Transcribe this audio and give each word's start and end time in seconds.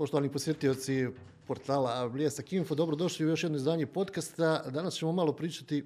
Poštovani 0.00 0.32
posjetioci 0.32 1.08
portala 1.46 2.08
Bljesak 2.08 2.52
Info, 2.52 2.74
dobrodošli 2.74 3.26
u 3.26 3.28
još 3.28 3.42
jedno 3.42 3.58
izdanje 3.58 3.86
podcasta. 3.86 4.70
Danas 4.70 4.94
ćemo 4.94 5.12
malo 5.12 5.32
pričati 5.32 5.84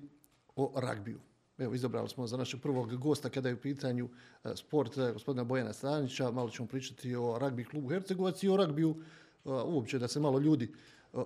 o 0.57 0.73
ragbiju. 0.77 1.21
Evo, 1.59 1.75
izabrali 1.75 2.09
smo 2.09 2.27
za 2.27 2.37
našeg 2.37 2.61
prvog 2.61 2.97
gosta 2.97 3.29
kada 3.29 3.49
je 3.49 3.55
u 3.55 3.61
pitanju 3.61 4.09
e, 4.45 4.57
sport 4.57 4.99
e, 4.99 5.13
gospodina 5.13 5.45
Bojana 5.45 5.73
Stanića. 5.73 6.31
Malo 6.31 6.51
ćemo 6.51 6.69
pričati 6.69 7.15
o 7.15 7.39
ragbi 7.39 7.65
klubu 7.65 7.89
Hercegovac 7.89 8.43
i 8.43 8.49
o 8.49 8.57
ragbiju 8.57 8.91
e, 9.45 9.51
uopće 9.51 9.99
da 9.99 10.09
se 10.09 10.21
malo 10.21 10.39
ljudi 10.39 10.73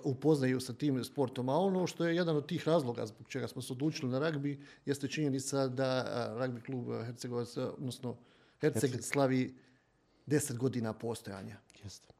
upoznaju 0.04 0.60
sa 0.60 0.72
tim 0.72 1.04
sportom. 1.04 1.48
A 1.48 1.58
ono 1.58 1.86
što 1.86 2.06
je 2.06 2.16
jedan 2.16 2.36
od 2.36 2.46
tih 2.46 2.68
razloga 2.68 3.06
zbog 3.06 3.28
čega 3.28 3.48
smo 3.48 3.62
se 3.62 3.72
odlučili 3.72 4.12
na 4.12 4.18
ragbi 4.18 4.60
jeste 4.86 5.08
činjenica 5.08 5.66
da 5.66 6.02
ragbi 6.38 6.60
klub 6.60 6.86
Hercegovac, 7.04 7.56
odnosno 7.56 8.16
Herceg, 8.60 8.90
slavi 9.02 9.54
10 10.26 10.56
godina 10.56 10.92
postojanja. 10.92 11.56
Jeste. 11.84 12.17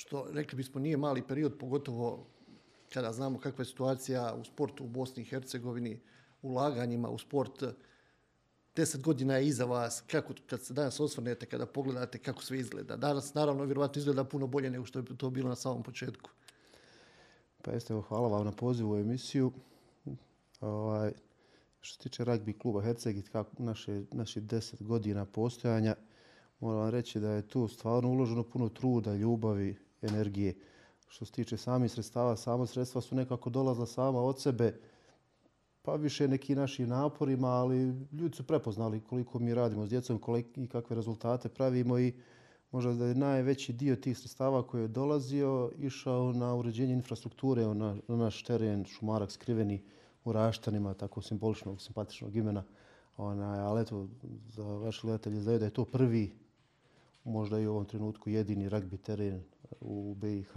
Što, 0.00 0.26
rekli 0.32 0.56
bismo, 0.56 0.80
nije 0.80 0.96
mali 0.96 1.22
period, 1.22 1.58
pogotovo 1.58 2.26
kada 2.92 3.12
znamo 3.12 3.38
kakva 3.38 3.62
je 3.62 3.66
situacija 3.66 4.34
u 4.40 4.44
sportu 4.44 4.84
u 4.84 4.88
Bosni 4.88 5.22
i 5.22 5.26
Hercegovini, 5.26 6.00
ulaganjima 6.42 7.08
u 7.10 7.18
sport. 7.18 7.62
10 8.76 9.00
godina 9.00 9.36
je 9.36 9.46
iza 9.46 9.64
vas, 9.64 10.02
kako, 10.06 10.34
kad 10.46 10.62
se 10.62 10.74
danas 10.74 11.00
osvrnete, 11.00 11.46
kada 11.46 11.66
pogledate 11.66 12.18
kako 12.18 12.42
sve 12.42 12.58
izgleda. 12.58 12.96
Danas, 12.96 13.34
naravno, 13.34 13.64
vjerovatno 13.64 14.00
izgleda 14.00 14.24
puno 14.24 14.46
bolje 14.46 14.70
nego 14.70 14.84
što 14.84 14.98
je 14.98 15.04
to 15.16 15.30
bilo 15.30 15.48
na 15.48 15.56
samom 15.56 15.82
početku. 15.82 16.30
Pa 17.62 17.70
jeste, 17.70 17.94
hvala 18.08 18.28
vam 18.28 18.44
na 18.44 18.52
pozivu 18.52 18.92
u 18.92 18.98
emisiju. 18.98 19.52
Ovaj, 20.60 21.12
što 21.80 21.94
se 21.94 22.08
tiče 22.08 22.24
ragbi 22.24 22.58
kluba 22.58 22.82
Herceg 22.82 23.28
kako 23.32 23.62
naše, 23.62 24.02
naše 24.12 24.40
10 24.40 24.82
godina 24.82 25.24
postojanja, 25.24 25.94
moram 26.60 26.80
vam 26.80 26.90
reći 26.90 27.20
da 27.20 27.30
je 27.30 27.48
tu 27.48 27.68
stvarno 27.68 28.10
uloženo 28.10 28.42
puno 28.42 28.68
truda, 28.68 29.14
ljubavi, 29.14 29.89
energije. 30.02 30.54
Što 31.08 31.24
se 31.24 31.32
tiče 31.32 31.56
samih 31.56 31.92
sredstava, 31.92 32.36
samo 32.36 32.66
sredstva 32.66 33.00
su 33.00 33.14
nekako 33.14 33.50
dolazla 33.50 33.86
sama 33.86 34.20
od 34.20 34.40
sebe, 34.40 34.80
pa 35.82 35.94
više 35.94 36.28
neki 36.28 36.54
naši 36.54 36.86
naporima, 36.86 37.48
ali 37.48 38.06
ljudi 38.12 38.36
su 38.36 38.46
prepoznali 38.46 39.00
koliko 39.00 39.38
mi 39.38 39.54
radimo 39.54 39.86
s 39.86 39.90
djecom 39.90 40.20
i 40.56 40.66
kakve 40.66 40.96
rezultate 40.96 41.48
pravimo 41.48 41.98
i 41.98 42.12
možda 42.70 42.92
da 42.92 43.06
je 43.06 43.14
najveći 43.14 43.72
dio 43.72 43.96
tih 43.96 44.18
sredstava 44.18 44.62
koji 44.66 44.82
je 44.82 44.88
dolazio 44.88 45.70
išao 45.78 46.32
na 46.32 46.54
uređenje 46.54 46.92
infrastrukture 46.92 47.66
na, 47.74 47.96
na 48.08 48.16
naš 48.16 48.44
teren, 48.44 48.84
šumarak 48.84 49.30
skriveni 49.30 49.82
u 50.24 50.32
Raštanima, 50.32 50.94
tako 50.94 51.22
simboličnog, 51.22 51.82
simpatičnog 51.82 52.36
imena. 52.36 52.64
Ona, 53.16 53.68
ali 53.68 53.82
eto, 53.82 54.08
za 54.48 54.64
vaše 54.64 55.00
gledatelje 55.02 55.40
znaju 55.40 55.58
da 55.58 55.64
je 55.64 55.70
to 55.70 55.84
prvi, 55.84 56.32
možda 57.24 57.58
i 57.58 57.66
u 57.66 57.70
ovom 57.70 57.84
trenutku 57.84 58.30
jedini 58.30 58.68
ragbi 58.68 58.96
teren 58.96 59.42
u 59.80 60.14
BiH. 60.14 60.54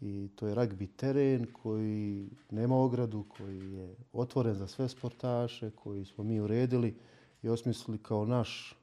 I 0.00 0.28
to 0.36 0.46
je 0.46 0.54
ragbi 0.54 0.86
teren 0.86 1.46
koji 1.52 2.28
nema 2.50 2.76
ogradu, 2.76 3.24
koji 3.36 3.72
je 3.72 3.94
otvoren 4.12 4.54
za 4.54 4.66
sve 4.66 4.88
sportaše, 4.88 5.70
koji 5.70 6.04
smo 6.04 6.24
mi 6.24 6.40
uredili 6.40 6.94
i 7.42 7.48
osmislili 7.48 7.98
kao 7.98 8.26
naš 8.26 8.78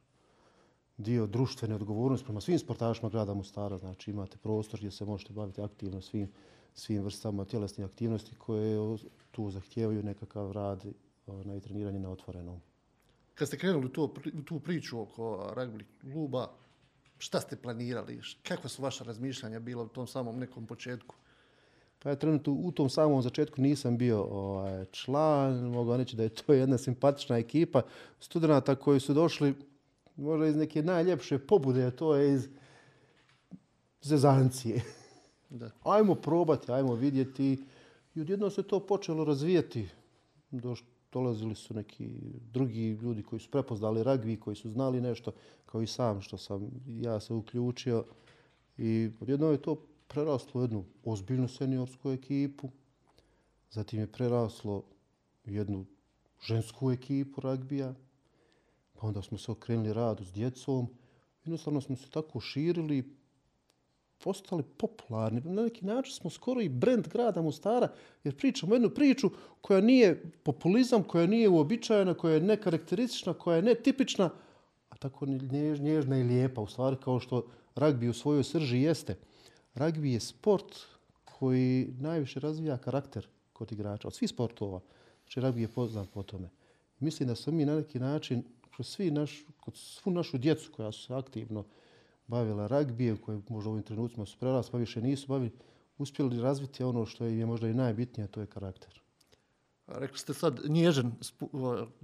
dio 0.97 1.27
društvene 1.27 1.75
odgovornosti 1.75 2.25
prema 2.25 2.41
svim 2.41 2.59
sportašima 2.59 3.09
grada 3.09 3.33
Mostara. 3.33 3.77
Znači 3.77 4.11
imate 4.11 4.37
prostor 4.37 4.79
gdje 4.79 4.91
se 4.91 5.05
možete 5.05 5.33
baviti 5.33 5.61
aktivno 5.61 6.01
svim, 6.01 6.31
svim 6.73 7.03
vrstama 7.03 7.45
tjelesnih 7.45 7.87
aktivnosti 7.87 8.35
koje 8.35 8.97
tu 9.31 9.49
zahtijevaju 9.49 10.03
nekakav 10.03 10.51
rad 10.51 10.85
na 11.27 11.55
i 11.55 11.61
treniranje 11.61 11.99
na 11.99 12.09
otvorenom. 12.09 12.59
Kad 13.35 13.47
ste 13.47 13.57
krenuli 13.57 13.85
u 13.85 13.89
tu, 13.89 14.13
tu 14.45 14.59
priču 14.59 15.01
oko 15.01 15.51
ragbi 15.55 15.85
kluba, 16.01 16.51
šta 17.19 17.41
ste 17.41 17.55
planirali? 17.55 18.21
Kakva 18.43 18.69
su 18.69 18.81
vaša 18.81 19.03
razmišljanja 19.03 19.59
bila 19.59 19.83
u 19.83 19.87
tom 19.87 20.07
samom 20.07 20.39
nekom 20.39 20.65
početku? 20.65 21.15
Pa 21.99 22.09
ja 22.09 22.15
trenutno 22.15 22.53
u 22.53 22.71
tom 22.71 22.89
samom 22.89 23.21
začetku 23.21 23.61
nisam 23.61 23.97
bio 23.97 24.23
ovaj, 24.23 24.85
član, 24.85 25.63
mogu 25.63 25.97
reći 25.97 26.15
da 26.15 26.23
je 26.23 26.29
to 26.29 26.53
jedna 26.53 26.77
simpatična 26.77 27.37
ekipa 27.37 27.81
studenta 28.19 28.75
koji 28.75 28.99
su 28.99 29.13
došli 29.13 29.55
možda 30.15 30.47
iz 30.47 30.55
neke 30.55 30.83
najljepše 30.83 31.39
pobude, 31.39 31.91
to 31.91 32.15
je 32.15 32.33
iz 32.33 32.47
zezancije. 34.01 34.81
Da. 35.49 35.71
Ajmo 35.83 36.15
probati, 36.15 36.71
ajmo 36.71 36.95
vidjeti. 36.95 37.65
I 38.15 38.21
odjedno 38.21 38.49
se 38.49 38.63
to 38.63 38.79
počelo 38.79 39.25
razvijeti. 39.25 39.89
Doš, 40.51 40.83
dolazili 41.11 41.55
su 41.55 41.73
neki 41.73 42.21
drugi 42.51 42.89
ljudi 42.89 43.23
koji 43.23 43.39
su 43.39 43.51
prepoznali 43.51 44.03
ragvi, 44.03 44.39
koji 44.39 44.55
su 44.55 44.69
znali 44.69 45.01
nešto, 45.01 45.31
kao 45.65 45.81
i 45.81 45.87
sam 45.87 46.21
što 46.21 46.37
sam 46.37 46.71
ja 46.87 47.19
se 47.19 47.33
uključio. 47.33 48.05
I 48.77 49.09
odjedno 49.19 49.47
je 49.47 49.61
to 49.61 49.75
preraslo 50.07 50.61
u 50.61 50.63
jednu 50.63 50.85
ozbiljnu 51.05 51.47
seniorsku 51.47 52.11
ekipu. 52.11 52.69
Zatim 53.71 53.99
je 53.99 54.11
preraslo 54.11 54.83
u 55.45 55.51
jednu 55.51 55.85
žensku 56.47 56.91
ekipu 56.91 57.41
ragbija. 57.41 57.93
Pa 58.93 59.07
onda 59.07 59.21
smo 59.21 59.37
se 59.37 59.51
okrenuli 59.51 59.93
radu 59.93 60.25
s 60.25 60.33
djecom. 60.33 60.87
Jednostavno 61.45 61.81
smo 61.81 61.95
se 61.95 62.09
tako 62.09 62.39
širili, 62.39 63.15
postali 64.23 64.63
popularni. 64.77 65.41
Na 65.45 65.63
neki 65.63 65.85
način 65.85 66.13
smo 66.13 66.29
skoro 66.29 66.61
i 66.61 66.69
brend 66.69 67.07
grada 67.07 67.41
Mostara, 67.41 67.87
jer 68.23 68.35
pričamo 68.35 68.75
jednu 68.75 68.89
priču 68.89 69.29
koja 69.61 69.81
nije 69.81 70.31
populizam, 70.43 71.03
koja 71.03 71.27
nije 71.27 71.49
uobičajena, 71.49 72.13
koja 72.13 72.33
je 72.33 72.41
nekarakteristična, 72.41 73.33
koja 73.33 73.55
je 73.55 73.61
netipična, 73.61 74.29
a 74.89 74.95
tako 74.95 75.25
njež, 75.25 75.79
nježna 75.79 76.19
i 76.19 76.23
lijepa, 76.23 76.61
u 76.61 76.67
stvari 76.67 76.97
kao 77.03 77.19
što 77.19 77.45
ragbi 77.75 78.09
u 78.09 78.13
svojoj 78.13 78.43
srži 78.43 78.81
jeste. 78.81 79.15
Ragbi 79.73 80.13
je 80.13 80.19
sport 80.19 80.75
koji 81.23 81.93
najviše 81.99 82.39
razvija 82.39 82.77
karakter 82.77 83.27
kod 83.53 83.71
igrača, 83.71 84.07
od 84.07 84.13
svih 84.13 84.29
sportova. 84.29 84.79
Znači, 85.23 85.41
ragbi 85.41 85.61
je 85.61 85.67
poznat 85.67 86.09
po 86.13 86.23
tome. 86.23 86.49
Mislim 86.99 87.29
da 87.29 87.35
smo 87.35 87.53
mi 87.53 87.65
na 87.65 87.75
neki 87.75 87.99
način, 87.99 88.43
kroz 88.75 88.87
svi 88.87 89.11
naš, 89.11 89.45
kod 89.59 89.77
svu 89.77 90.11
našu 90.11 90.37
djecu 90.37 90.71
koja 90.75 90.91
su 90.91 91.13
aktivno 91.13 91.19
aktivno 91.59 91.63
bavila 92.29 92.67
ragbijem, 92.67 93.17
koje 93.17 93.41
možda 93.49 93.69
u 93.69 93.73
ovim 93.73 93.83
trenucima 93.83 94.25
su 94.25 94.37
prerast, 94.39 94.71
pa 94.71 94.77
više 94.77 95.01
nisu 95.01 95.27
bavili, 95.27 95.51
uspjeli 95.97 96.41
razviti 96.41 96.83
ono 96.83 97.05
što 97.05 97.25
je 97.25 97.45
možda 97.45 97.67
i 97.67 97.73
najbitnije, 97.73 98.27
to 98.27 98.41
je 98.41 98.47
karakter. 98.47 99.01
Rekli 99.87 100.17
ste 100.17 100.33
sad 100.33 100.59
nježan, 100.67 101.11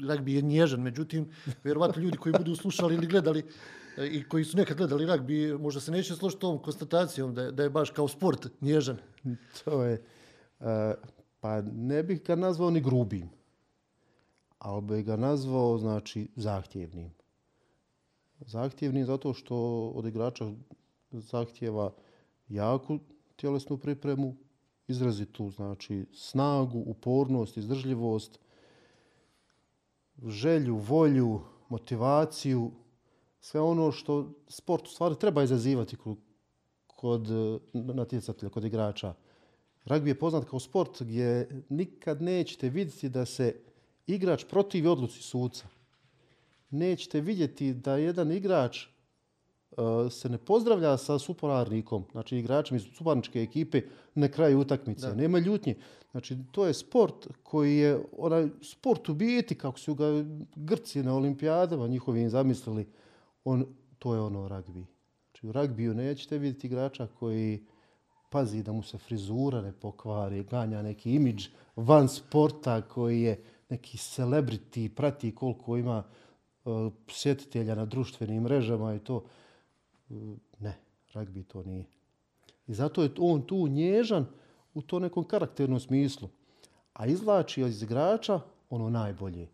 ragbi 0.07 0.33
je 0.33 0.41
nježan, 0.41 0.81
međutim, 0.81 1.29
vjerovatno 1.63 2.01
ljudi 2.01 2.17
koji 2.17 2.33
budu 2.37 2.55
slušali 2.55 2.95
ili 2.95 3.07
gledali 3.07 3.43
e, 3.97 4.07
i 4.07 4.23
koji 4.29 4.45
su 4.45 4.57
nekad 4.57 4.77
gledali 4.77 5.05
ragbi, 5.05 5.57
možda 5.59 5.81
se 5.81 5.91
neće 5.91 6.15
složiti 6.15 6.41
tom 6.41 6.57
konstatacijom 6.61 7.33
da 7.33 7.43
je, 7.43 7.51
da 7.51 7.63
je 7.63 7.69
baš 7.69 7.89
kao 7.89 8.07
sport 8.07 8.47
nježan. 8.61 8.97
To 9.63 9.83
je, 9.83 10.01
uh, 10.59 10.65
pa 11.39 11.61
ne 11.61 12.03
bih 12.03 12.23
ga 12.23 12.35
nazvao 12.35 12.69
ni 12.69 12.81
grubim, 12.81 13.29
ali 14.59 14.81
bih 14.81 15.05
ga 15.05 15.15
nazvao, 15.15 15.77
znači, 15.77 16.27
zahtjevnim 16.35 17.11
zahtjevni 18.39 19.05
zato 19.05 19.33
što 19.33 19.55
od 19.95 20.05
igrača 20.05 20.51
zahtjeva 21.11 21.93
jaku 22.49 22.99
tjelesnu 23.35 23.77
pripremu, 23.77 24.35
izrazitu 24.87 25.49
znači 25.49 26.05
snagu, 26.13 26.83
upornost, 26.85 27.57
izdržljivost, 27.57 28.39
želju, 30.27 30.77
volju, 30.77 31.41
motivaciju, 31.69 32.71
sve 33.39 33.61
ono 33.61 33.91
što 33.91 34.31
sport 34.47 34.87
u 34.87 34.89
stvari 34.89 35.15
treba 35.19 35.43
izazivati 35.43 35.95
kod, 35.95 36.17
kod 36.87 37.27
natjecatelja, 37.73 38.49
kod 38.49 38.63
igrača. 38.63 39.13
Ragbi 39.85 40.09
je 40.09 40.19
poznat 40.19 40.49
kao 40.49 40.59
sport 40.59 41.01
gdje 41.01 41.49
nikad 41.69 42.21
nećete 42.21 42.69
vidjeti 42.69 43.09
da 43.09 43.25
se 43.25 43.55
igrač 44.07 44.45
protivi 44.49 44.87
odluci 44.87 45.21
suca 45.21 45.67
nećete 46.69 47.21
vidjeti 47.21 47.73
da 47.73 47.97
jedan 47.97 48.31
igrač 48.31 48.85
uh, 48.85 50.11
se 50.11 50.29
ne 50.29 50.37
pozdravlja 50.37 50.97
sa 50.97 51.19
suparnikom, 51.19 52.05
znači 52.11 52.37
igračem 52.37 52.77
iz 52.77 52.83
suparničke 52.97 53.41
ekipe 53.41 53.81
na 54.15 54.27
kraju 54.27 54.59
utakmice. 54.59 55.07
Da. 55.07 55.15
Nema 55.15 55.39
ljutnje. 55.39 55.75
Znači, 56.11 56.37
to 56.51 56.65
je 56.65 56.73
sport 56.73 57.27
koji 57.43 57.77
je 57.77 57.99
onaj 58.17 58.47
sport 58.61 59.09
u 59.09 59.13
biti, 59.13 59.55
kako 59.55 59.79
su 59.79 59.95
ga 59.95 60.05
Grci 60.55 61.03
na 61.03 61.15
olimpijadama 61.15 61.87
njihovim 61.87 62.29
zamislili, 62.29 62.87
on, 63.43 63.65
to 63.99 64.13
je 64.13 64.21
ono 64.21 64.47
ragbi. 64.47 64.85
Znači, 65.31 65.47
u 65.47 65.51
ragbiju 65.51 65.93
nećete 65.93 66.37
vidjeti 66.37 66.67
igrača 66.67 67.07
koji 67.07 67.65
pazi 68.29 68.63
da 68.63 68.71
mu 68.71 68.83
se 68.83 68.97
frizura 68.97 69.61
ne 69.61 69.71
pokvari, 69.71 70.43
ganja 70.43 70.81
neki 70.81 71.13
imidž 71.13 71.47
van 71.75 72.09
sporta 72.09 72.81
koji 72.81 73.21
je 73.21 73.43
neki 73.69 73.97
celebrity, 73.97 74.89
prati 74.89 75.35
koliko 75.35 75.77
ima 75.77 76.03
E, 76.65 76.89
posjetitelja 77.05 77.75
na 77.75 77.85
društvenim 77.85 78.43
mrežama 78.43 78.95
i 78.95 78.99
to. 78.99 79.23
E, 80.09 80.13
ne, 80.59 80.77
ragbi 81.13 81.43
to 81.43 81.63
nije. 81.63 81.85
I 82.67 82.73
zato 82.73 83.03
je 83.03 83.09
on 83.19 83.41
tu 83.41 83.67
nježan 83.67 84.25
u 84.73 84.81
to 84.81 84.99
nekom 84.99 85.23
karakternom 85.23 85.79
smislu. 85.79 86.29
A 86.93 87.05
izlači 87.05 87.61
iz 87.61 87.83
igrača 87.83 88.39
ono 88.69 88.89
najbolje. 88.89 89.47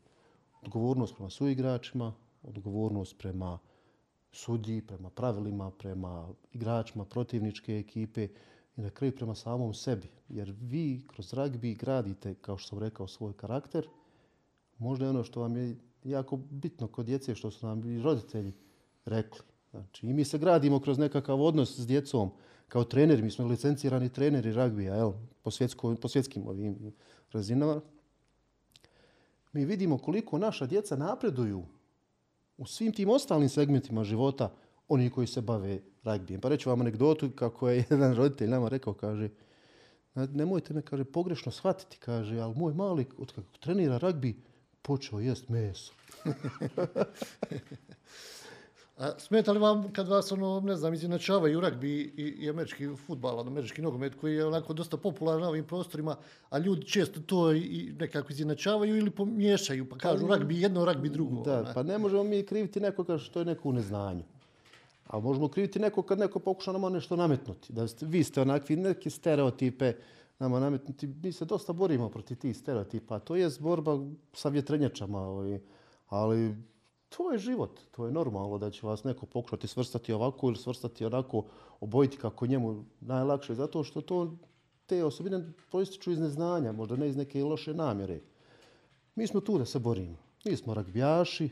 Odgovornost 0.62 1.16
prema 1.16 1.30
suigračima, 1.30 2.14
odgovornost 2.44 3.18
prema 3.18 3.60
sudji, 4.32 4.82
prema 4.82 5.10
pravilima, 5.10 5.72
prema 5.72 6.28
igračima 6.54 7.06
protivničke 7.06 7.78
ekipe 7.78 8.28
i 8.78 8.82
na 8.82 8.90
kraju 8.90 9.16
prema 9.16 9.36
samom 9.36 9.74
sebi. 9.74 10.08
Jer 10.30 10.56
vi 10.62 11.02
kroz 11.08 11.34
ragbi 11.34 11.76
gradite, 11.76 12.36
kao 12.36 12.58
što 12.58 12.70
sam 12.70 12.80
rekao, 12.80 13.08
svoj 13.08 13.34
karakter. 13.34 13.88
Možda 14.78 15.06
je 15.06 15.10
ono 15.10 15.24
što 15.24 15.42
vam 15.42 15.58
je 15.58 15.76
jako 16.04 16.38
bitno 16.38 16.88
kod 16.88 17.06
djece, 17.06 17.36
što 17.36 17.52
su 17.52 17.68
nam 17.68 17.90
i 17.90 18.02
roditelji 18.02 18.54
rekli. 19.06 19.42
Znači, 19.72 20.08
i 20.08 20.14
mi 20.14 20.26
se 20.26 20.38
gradimo 20.38 20.80
kroz 20.80 20.98
nekakav 20.98 21.42
odnos 21.42 21.80
s 21.80 21.88
djecom 21.88 22.32
kao 22.68 22.84
treneri. 22.84 23.22
Mi 23.22 23.32
smo 23.32 23.46
licencirani 23.46 24.10
treneri 24.10 24.54
ragbija, 24.54 24.96
jel, 24.96 25.12
po, 25.42 25.52
svjetsko, 25.52 25.96
po 25.96 26.08
svjetskim 26.08 26.48
ovim 26.48 26.94
razinama. 27.32 27.82
Mi 29.54 29.66
vidimo 29.66 29.98
koliko 29.98 30.38
naša 30.38 30.66
djeca 30.66 30.96
napreduju 30.96 31.64
u 32.58 32.66
svim 32.66 32.94
tim 32.94 33.10
ostalim 33.10 33.50
segmentima 33.50 34.04
života 34.04 34.54
oni 34.88 35.10
koji 35.10 35.28
se 35.28 35.42
bave 35.42 35.80
ragbijem. 36.04 36.42
Pa 36.42 36.50
reću 36.50 36.70
vam 36.70 36.82
anegdotu 36.82 37.32
kako 37.36 37.70
je 37.70 37.86
jedan 37.90 38.16
roditelj 38.16 38.50
nama 38.50 38.70
rekao, 38.70 38.94
kaže, 38.94 39.30
nemojte 40.16 40.74
me, 40.74 40.82
kaže, 40.82 41.04
pogrešno 41.04 41.52
shvatiti, 41.52 41.98
kaže, 41.98 42.40
ali 42.40 42.56
moj 42.56 42.74
mali, 42.74 43.06
od 43.18 43.32
kako 43.32 43.58
trenira 43.60 43.98
ragbi, 43.98 44.36
počeo 44.82 45.20
jest 45.20 45.50
meso. 45.50 45.94
A 49.02 49.20
smeta 49.20 49.52
li 49.52 49.60
vam 49.60 49.92
kad 49.94 50.08
vas 50.08 50.32
ono, 50.32 50.60
ne 50.60 50.76
znam, 50.76 50.94
izjednačavaju 50.94 51.60
ragbi 51.60 51.90
i, 52.18 52.24
i 52.24 52.50
američki 52.50 52.88
futbal, 53.08 53.40
ono, 53.40 53.52
američki 53.52 53.82
nogomet 53.82 54.16
koji 54.16 54.36
je 54.36 54.46
onako 54.46 54.74
dosta 54.74 54.98
popularan 54.98 55.42
na 55.42 55.48
ovim 55.50 55.66
prostorima, 55.66 56.16
a 56.50 56.58
ljudi 56.58 56.88
često 56.88 57.20
to 57.20 57.54
i 57.54 57.94
nekako 58.00 58.28
izjednačavaju 58.32 58.98
ili 58.98 59.12
pomiješaju, 59.12 59.90
pa 59.90 59.98
kažu 59.98 60.28
pa, 60.28 60.36
ragbi 60.36 60.62
jedno, 60.62 60.86
ragbi 60.86 61.10
drugo. 61.10 61.42
Da, 61.42 61.60
ona. 61.60 61.74
pa 61.74 61.84
ne 61.84 61.98
možemo 61.98 62.24
mi 62.24 62.46
kriviti 62.46 62.80
nekoga 62.80 63.18
što 63.18 63.40
je 63.40 63.46
neko 63.46 63.70
u 63.70 63.74
neznanju. 63.74 64.24
A 65.08 65.20
možemo 65.20 65.48
kriviti 65.48 65.80
neko 65.80 66.02
kad 66.02 66.20
neko 66.20 66.40
pokuša 66.40 66.72
nama 66.72 66.90
nešto 66.90 67.16
nametnuti. 67.16 67.74
Da 67.74 67.88
ste, 67.88 68.06
vi 68.06 68.24
ste 68.24 68.42
onakvi 68.42 68.76
neke 68.76 69.10
stereotipe 69.10 69.94
nama 70.42 70.60
nametnuti. 70.60 71.08
Mi 71.08 71.32
se 71.32 71.46
dosta 71.46 71.74
borimo 71.74 72.10
protiv 72.10 72.38
tih 72.38 72.58
stereotipa. 72.58 73.20
To 73.20 73.36
je 73.36 73.50
borba 73.60 74.00
sa 74.34 74.50
vjetrenjačama. 74.50 75.20
Ovaj. 75.20 75.60
Ali 76.08 76.56
to 77.10 77.32
je 77.32 77.40
život, 77.40 77.80
to 77.92 78.06
je 78.06 78.12
normalno 78.12 78.58
da 78.58 78.72
će 78.72 78.88
vas 78.88 79.04
neko 79.04 79.26
pokušati 79.26 79.68
svrstati 79.68 80.14
ovako 80.14 80.48
ili 80.48 80.58
svrstati 80.58 81.06
onako, 81.06 81.46
obojiti 81.80 82.18
kako 82.18 82.48
njemu 82.48 82.84
najlakše, 83.02 83.56
zato 83.56 83.84
što 83.84 84.02
to 84.02 84.34
te 84.86 85.04
osobine 85.06 85.44
proističu 85.72 86.12
iz 86.12 86.20
neznanja, 86.20 86.72
možda 86.72 86.96
ne 86.96 87.10
iz 87.10 87.16
neke 87.16 87.44
loše 87.44 87.74
namjere. 87.74 88.20
Mi 89.16 89.28
smo 89.28 89.42
tu 89.42 89.58
da 89.58 89.66
se 89.66 89.80
borimo. 89.80 90.18
Mi 90.46 90.56
smo 90.56 90.74
ragbijaši, 90.74 91.50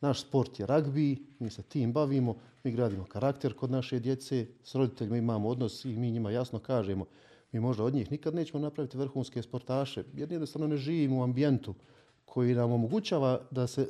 naš 0.00 0.20
sport 0.20 0.60
je 0.60 0.66
ragbi, 0.66 1.26
mi 1.38 1.50
se 1.50 1.62
tim 1.62 1.92
bavimo, 1.92 2.36
mi 2.64 2.72
gradimo 2.72 3.04
karakter 3.04 3.54
kod 3.54 3.70
naše 3.70 4.00
djece, 4.00 4.46
s 4.64 4.74
roditeljima 4.74 5.16
imamo 5.16 5.48
odnos 5.48 5.84
i 5.84 5.96
mi 5.96 6.10
njima 6.10 6.30
jasno 6.30 6.58
kažemo, 6.58 7.06
mi 7.52 7.60
možda 7.60 7.84
od 7.84 7.94
njih 7.94 8.10
nikad 8.10 8.34
nećemo 8.34 8.62
napraviti 8.62 8.98
vrhunske 8.98 9.42
sportaše, 9.42 10.04
jer 10.14 10.32
jednostavno 10.32 10.68
ne 10.68 10.76
živimo 10.76 11.18
u 11.18 11.22
ambijentu 11.22 11.74
koji 12.24 12.54
nam 12.54 12.72
omogućava 12.72 13.40
da 13.50 13.66
se 13.66 13.88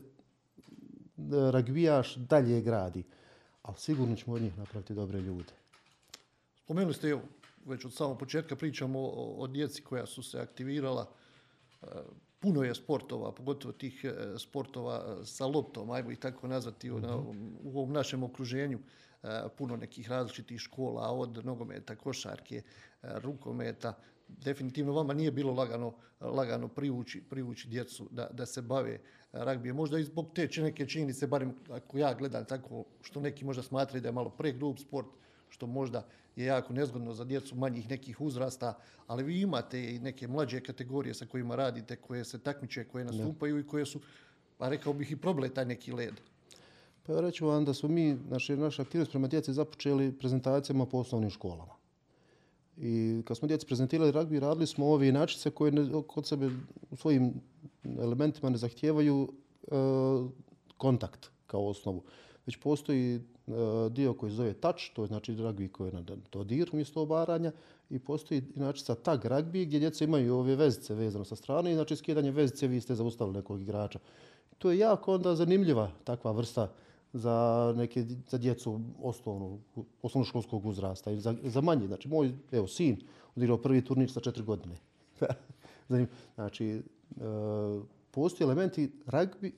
ragbijaš 1.50 2.14
dalje 2.16 2.60
gradi. 2.60 3.04
Ali 3.62 3.76
sigurno 3.78 4.16
ćemo 4.16 4.36
od 4.36 4.42
njih 4.42 4.58
napraviti 4.58 4.94
dobre 4.94 5.20
ljude. 5.20 5.52
Spomenuli 6.64 6.94
ste, 6.94 7.08
evo, 7.08 7.20
već 7.66 7.84
od 7.84 7.92
samog 7.94 8.18
početka 8.18 8.56
pričamo 8.56 9.00
o, 9.00 9.34
o 9.38 9.46
djeci 9.46 9.82
koja 9.82 10.06
su 10.06 10.22
se 10.22 10.40
aktivirala. 10.40 11.10
E, 11.82 11.86
puno 12.40 12.62
je 12.62 12.74
sportova, 12.74 13.32
pogotovo 13.32 13.72
tih 13.72 14.04
e, 14.04 14.38
sportova 14.38 15.04
e, 15.22 15.26
sa 15.26 15.46
loptom, 15.46 15.90
ajmo 15.90 16.10
ih 16.10 16.18
tako 16.18 16.48
nazvati, 16.48 16.90
mm 16.90 16.94
-hmm. 16.94 17.52
u 17.62 17.78
ovom 17.78 17.92
našem 17.92 18.22
okruženju. 18.22 18.78
Puno 19.56 19.76
nekih 19.76 20.10
različitih 20.10 20.60
škola, 20.60 21.10
od 21.10 21.44
nogometa, 21.44 21.96
košarke, 21.96 22.62
rukometa. 23.02 23.94
Definitivno 24.28 24.92
vama 24.92 25.14
nije 25.14 25.32
bilo 25.32 25.52
lagano, 25.52 25.94
lagano 26.20 26.68
privući, 26.68 27.22
privući 27.30 27.68
djecu 27.68 28.08
da, 28.10 28.28
da 28.32 28.46
se 28.46 28.62
bave 28.62 28.98
ragbije. 29.32 29.72
Možda 29.72 29.98
i 29.98 30.04
zbog 30.04 30.30
te 30.34 30.48
neke 30.56 30.86
činjenice, 30.86 31.26
barem 31.26 31.54
ako 31.70 31.98
ja 31.98 32.14
gledam 32.14 32.44
tako, 32.44 32.84
što 33.02 33.20
neki 33.20 33.44
možda 33.44 33.62
smatraju 33.62 34.02
da 34.02 34.08
je 34.08 34.12
malo 34.12 34.30
pregrub 34.30 34.78
sport, 34.78 35.08
što 35.48 35.66
možda 35.66 36.06
je 36.36 36.46
jako 36.46 36.72
nezgodno 36.72 37.14
za 37.14 37.24
djecu 37.24 37.56
manjih 37.56 37.90
nekih 37.90 38.20
uzrasta, 38.20 38.78
ali 39.06 39.24
vi 39.24 39.40
imate 39.40 39.94
i 39.94 39.98
neke 39.98 40.28
mlađe 40.28 40.60
kategorije 40.60 41.14
sa 41.14 41.26
kojima 41.26 41.56
radite, 41.56 41.96
koje 41.96 42.24
se 42.24 42.38
takmiče, 42.38 42.84
koje 42.84 43.04
nastupaju 43.04 43.58
i 43.58 43.66
koje 43.66 43.86
su, 43.86 44.00
pa 44.58 44.68
rekao 44.68 44.92
bih, 44.92 45.12
i 45.12 45.16
proble 45.16 45.48
taj 45.48 45.64
neki 45.64 45.92
led. 45.92 46.20
Pa 47.08 47.20
reću 47.20 47.46
vam 47.46 47.64
da 47.64 47.74
smo 47.74 47.88
mi, 47.88 48.18
naše, 48.30 48.56
naša 48.56 48.82
aktivnosti 48.82 49.12
prema 49.12 49.28
djeci 49.28 49.52
započeli 49.52 50.12
prezentacijama 50.12 50.86
po 50.86 50.98
osnovnim 50.98 51.30
školama. 51.30 51.72
I 52.76 53.22
kad 53.24 53.36
smo 53.36 53.48
djeci 53.48 53.66
prezentirali 53.66 54.12
ragbi, 54.12 54.40
radili 54.40 54.66
smo 54.66 54.86
ove 54.86 55.08
inačice 55.08 55.50
koje 55.50 55.72
ne, 55.72 56.02
kod 56.06 56.26
sebe 56.26 56.50
u 56.90 56.96
svojim 56.96 57.34
elementima 57.84 58.50
ne 58.50 58.56
zahtijevaju 58.56 59.32
e, 59.62 59.68
kontakt 60.76 61.30
kao 61.46 61.66
osnovu. 61.66 62.02
Već 62.46 62.56
postoji 62.56 63.14
e, 63.14 63.20
dio 63.90 64.14
koji 64.14 64.32
zove 64.32 64.52
touch, 64.52 64.80
to 64.94 65.02
je 65.02 65.06
znači 65.06 65.36
ragbi 65.36 65.68
koji 65.68 65.88
je 65.88 65.92
na 65.92 66.02
dodir 66.32 66.70
umjesto 66.72 67.02
obaranja 67.02 67.52
i 67.90 67.98
postoji 67.98 68.42
inačica 68.56 68.94
tag 68.94 69.24
ragbi 69.24 69.66
gdje 69.66 69.80
djeca 69.80 70.04
imaju 70.04 70.34
ove 70.34 70.56
vezice 70.56 70.94
vezano 70.94 71.24
sa 71.24 71.36
strane 71.36 71.70
i 71.70 71.74
znači 71.74 71.96
skidanje 71.96 72.30
vezice 72.30 72.66
vi 72.66 72.80
ste 72.80 72.94
zaustavili 72.94 73.36
nekog 73.36 73.60
igrača. 73.60 73.98
To 74.58 74.70
je 74.70 74.78
jako 74.78 75.14
onda 75.14 75.34
zanimljiva 75.34 75.90
takva 76.04 76.32
vrsta 76.32 76.68
za 77.12 77.74
neke 77.76 78.06
za 78.28 78.38
djecu 78.38 78.80
osnovno 79.02 79.58
osnovnoškolskog 80.02 80.66
uzrasta 80.66 81.10
ili 81.10 81.20
za, 81.20 81.34
za 81.42 81.60
manje. 81.60 81.86
Znači 81.86 82.08
moj 82.08 82.32
evo 82.52 82.66
sin 82.66 83.00
odigrao 83.36 83.58
prvi 83.58 83.84
turnir 83.84 84.10
sa 84.12 84.20
4 84.20 84.44
godine. 84.44 84.74
Znači 86.34 86.66
e, 86.66 86.82
postoje 88.10 88.44
elementi 88.44 88.92
ragbi 89.06 89.52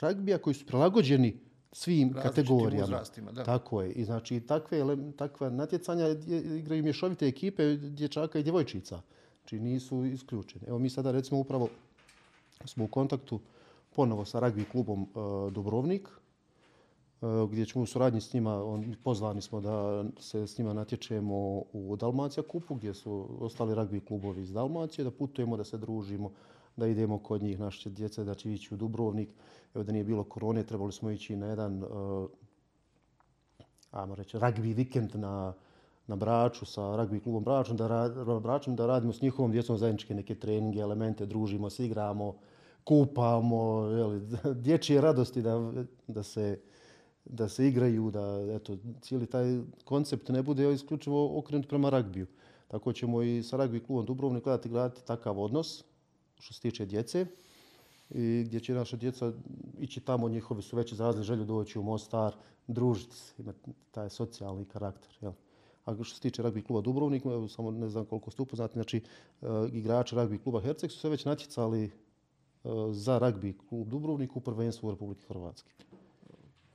ragbija 0.00 0.38
koji 0.38 0.54
su 0.54 0.66
prilagođeni 0.66 1.36
svim 1.72 2.12
kategorijama. 2.12 3.02
da. 3.32 3.44
tako 3.44 3.82
je. 3.82 3.92
I 3.92 4.04
znači 4.04 4.40
takve 4.40 4.96
takva 5.16 5.50
natjecanja 5.50 6.08
igraju 6.58 6.82
mješovite 6.82 7.26
ekipe 7.26 7.76
dječaka 7.76 8.38
i 8.38 8.42
djevojčica. 8.42 9.00
Znači 9.40 9.60
nisu 9.60 10.04
isključene. 10.04 10.64
Evo 10.68 10.78
mi 10.78 10.90
sada 10.90 11.12
recimo 11.12 11.40
upravo 11.40 11.68
smo 12.64 12.84
u 12.84 12.88
kontaktu 12.88 13.40
ponovo 13.96 14.24
sa 14.24 14.40
ragbi 14.40 14.64
klubom 14.64 15.02
uh, 15.02 15.52
Dubrovnik. 15.52 16.08
Eh, 16.08 16.21
E, 17.22 17.46
gdje 17.50 17.66
ćemo 17.66 17.82
u 17.82 17.86
suradnji 17.86 18.20
s 18.20 18.32
njima, 18.32 18.64
on, 18.64 18.94
pozvani 19.04 19.40
smo 19.40 19.60
da 19.60 20.04
se 20.18 20.46
s 20.46 20.58
njima 20.58 20.72
natječemo 20.72 21.62
u 21.72 21.96
Dalmacija 22.00 22.42
kupu, 22.42 22.74
gdje 22.74 22.94
su 22.94 23.28
ostali 23.40 23.74
ragbi 23.74 24.00
klubovi 24.00 24.42
iz 24.42 24.52
Dalmacije, 24.52 25.04
da 25.04 25.10
putujemo, 25.10 25.56
da 25.56 25.64
se 25.64 25.78
družimo, 25.78 26.30
da 26.76 26.86
idemo 26.86 27.18
kod 27.18 27.42
njih, 27.42 27.60
naše 27.60 27.90
djece, 27.90 28.24
da 28.24 28.34
će 28.34 28.52
ići 28.52 28.74
u 28.74 28.76
Dubrovnik. 28.76 29.28
Evo 29.74 29.84
da 29.84 29.92
nije 29.92 30.04
bilo 30.04 30.24
korone, 30.24 30.62
trebali 30.62 30.92
smo 30.92 31.10
ići 31.10 31.36
na 31.36 31.46
jedan, 31.46 31.82
uh, 31.82 32.28
ajmo 33.90 34.14
reći, 34.14 34.38
ragbi 34.38 34.72
vikend 34.72 35.10
na, 35.14 35.54
na 36.06 36.16
Braču 36.16 36.66
sa 36.66 36.96
ragbi 36.96 37.20
klubom 37.20 37.44
Bračom, 37.44 37.76
da, 37.76 37.86
ra, 37.86 38.40
Bračom, 38.40 38.76
da 38.76 38.86
radimo 38.86 39.12
s 39.12 39.22
njihovom 39.22 39.52
djecom 39.52 39.78
zajedničke 39.78 40.14
neke 40.14 40.34
treninge, 40.34 40.80
elemente, 40.80 41.26
družimo 41.26 41.70
se, 41.70 41.86
igramo, 41.86 42.34
kupamo, 42.84 43.86
jeli, 43.86 44.20
dječje 44.64 45.00
radosti 45.00 45.42
da, 45.42 45.72
da 46.06 46.22
se 46.22 46.60
da 47.24 47.48
se 47.48 47.68
igraju, 47.68 48.10
da 48.10 48.46
eto, 48.56 48.76
cijeli 49.00 49.26
taj 49.26 49.60
koncept 49.84 50.28
ne 50.28 50.42
bude 50.42 50.72
isključivo 50.74 51.38
okrenut 51.38 51.68
prema 51.68 51.90
ragbiju. 51.90 52.26
Tako 52.68 52.92
ćemo 52.92 53.22
i 53.22 53.42
sa 53.42 53.56
ragbi 53.56 53.80
klubom 53.80 54.06
Dubrovnik 54.06 54.44
gledati, 54.44 54.68
gledati 54.68 55.06
takav 55.06 55.40
odnos 55.40 55.84
što 56.38 56.54
se 56.54 56.60
tiče 56.60 56.86
djece 56.86 57.26
i 58.10 58.44
gdje 58.46 58.60
će 58.60 58.74
naša 58.74 58.96
djeca 58.96 59.32
ići 59.78 60.00
tamo, 60.00 60.28
njihovi 60.28 60.62
su 60.62 60.76
već 60.76 60.92
izrazili 60.92 61.24
želju 61.24 61.44
doći 61.44 61.78
u 61.78 61.82
Mostar, 61.82 62.34
družiti 62.66 63.16
se, 63.16 63.34
imati 63.38 63.72
taj 63.90 64.10
socijalni 64.10 64.64
karakter. 64.64 65.10
Jel? 65.20 65.32
A 65.84 65.94
što 65.94 66.14
se 66.14 66.20
tiče 66.20 66.42
ragbi 66.42 66.62
kluba 66.62 66.80
Dubrovnik, 66.80 67.22
samo 67.48 67.70
ne 67.70 67.88
znam 67.88 68.04
koliko 68.04 68.30
ste 68.30 68.42
upoznati, 68.42 68.72
znači 68.72 68.96
e, 68.96 69.46
igrači 69.72 70.14
ragbi 70.14 70.38
kluba 70.38 70.60
Herceg 70.60 70.90
su 70.90 70.98
se 70.98 71.08
već 71.08 71.24
natjecali 71.24 71.84
e, 71.84 71.90
za 72.90 73.18
ragbi 73.18 73.58
klub 73.68 73.88
Dubrovnik 73.88 74.36
u 74.36 74.40
prvenstvu 74.40 74.90
Republike 74.90 75.26
Hrvatske. 75.28 75.72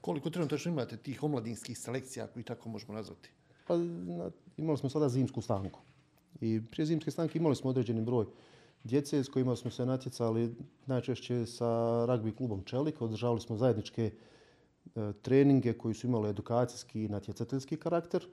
Koliko 0.08 0.30
trenutno 0.30 0.58
imate 0.66 0.98
tih 0.98 1.24
omladinskih 1.24 1.78
selekcija, 1.78 2.26
ako 2.26 2.40
i 2.40 2.44
tako 2.44 2.70
možemo 2.70 2.94
nazvati? 2.94 3.30
Pa, 3.68 3.78
na, 3.78 4.32
imali 4.58 4.78
smo 4.78 4.90
sada 4.90 5.10
zimsku 5.10 5.42
stanku. 5.42 5.80
I 6.42 6.62
prije 6.72 6.86
zimske 6.86 7.12
stanke 7.12 7.38
imali 7.38 7.56
smo 7.56 7.70
određeni 7.70 8.02
broj 8.02 8.26
djece 8.84 9.24
s 9.24 9.30
kojima 9.30 9.56
smo 9.56 9.72
se 9.72 9.86
natjecali 9.86 10.56
najčešće 10.86 11.46
sa 11.46 12.06
ragbi 12.06 12.36
klubom 12.36 12.64
Čelik. 12.64 13.02
Održavali 13.02 13.42
smo 13.42 13.58
zajedničke 13.58 14.12
e, 14.12 15.14
treninge 15.22 15.74
koji 15.74 15.94
su 15.94 16.08
imali 16.08 16.30
edukacijski 16.30 17.04
i 17.04 17.10
natjecateljski 17.10 17.78
karakter. 17.78 18.28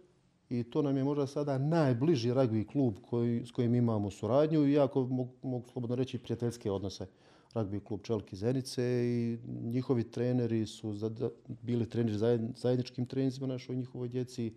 I 0.50 0.62
to 0.62 0.82
nam 0.82 0.96
je 0.96 1.04
možda 1.04 1.26
sada 1.26 1.58
najbliži 1.58 2.34
ragbi 2.34 2.66
klub 2.66 2.94
koji, 3.10 3.46
s 3.46 3.50
kojim 3.50 3.74
imamo 3.74 4.10
suradnju 4.10 4.66
i 4.66 4.72
jako 4.72 5.06
mogu, 5.06 5.32
mogu 5.42 5.68
slobodno 5.72 5.96
reći 5.96 6.18
prijateljske 6.18 6.70
odnose 6.70 7.06
ragbi 7.54 7.80
klub 7.80 8.00
Čelki 8.02 8.36
Zenice 8.36 8.82
i 9.04 9.38
njihovi 9.64 10.04
treneri 10.04 10.66
su 10.66 10.94
zada- 10.94 11.30
bili 11.62 11.88
treneri 11.88 12.18
zajed- 12.18 12.56
zajedničkim 12.56 13.06
treninzima 13.06 13.46
našoj 13.46 13.76
njihovoj 13.76 14.08
djeci 14.08 14.54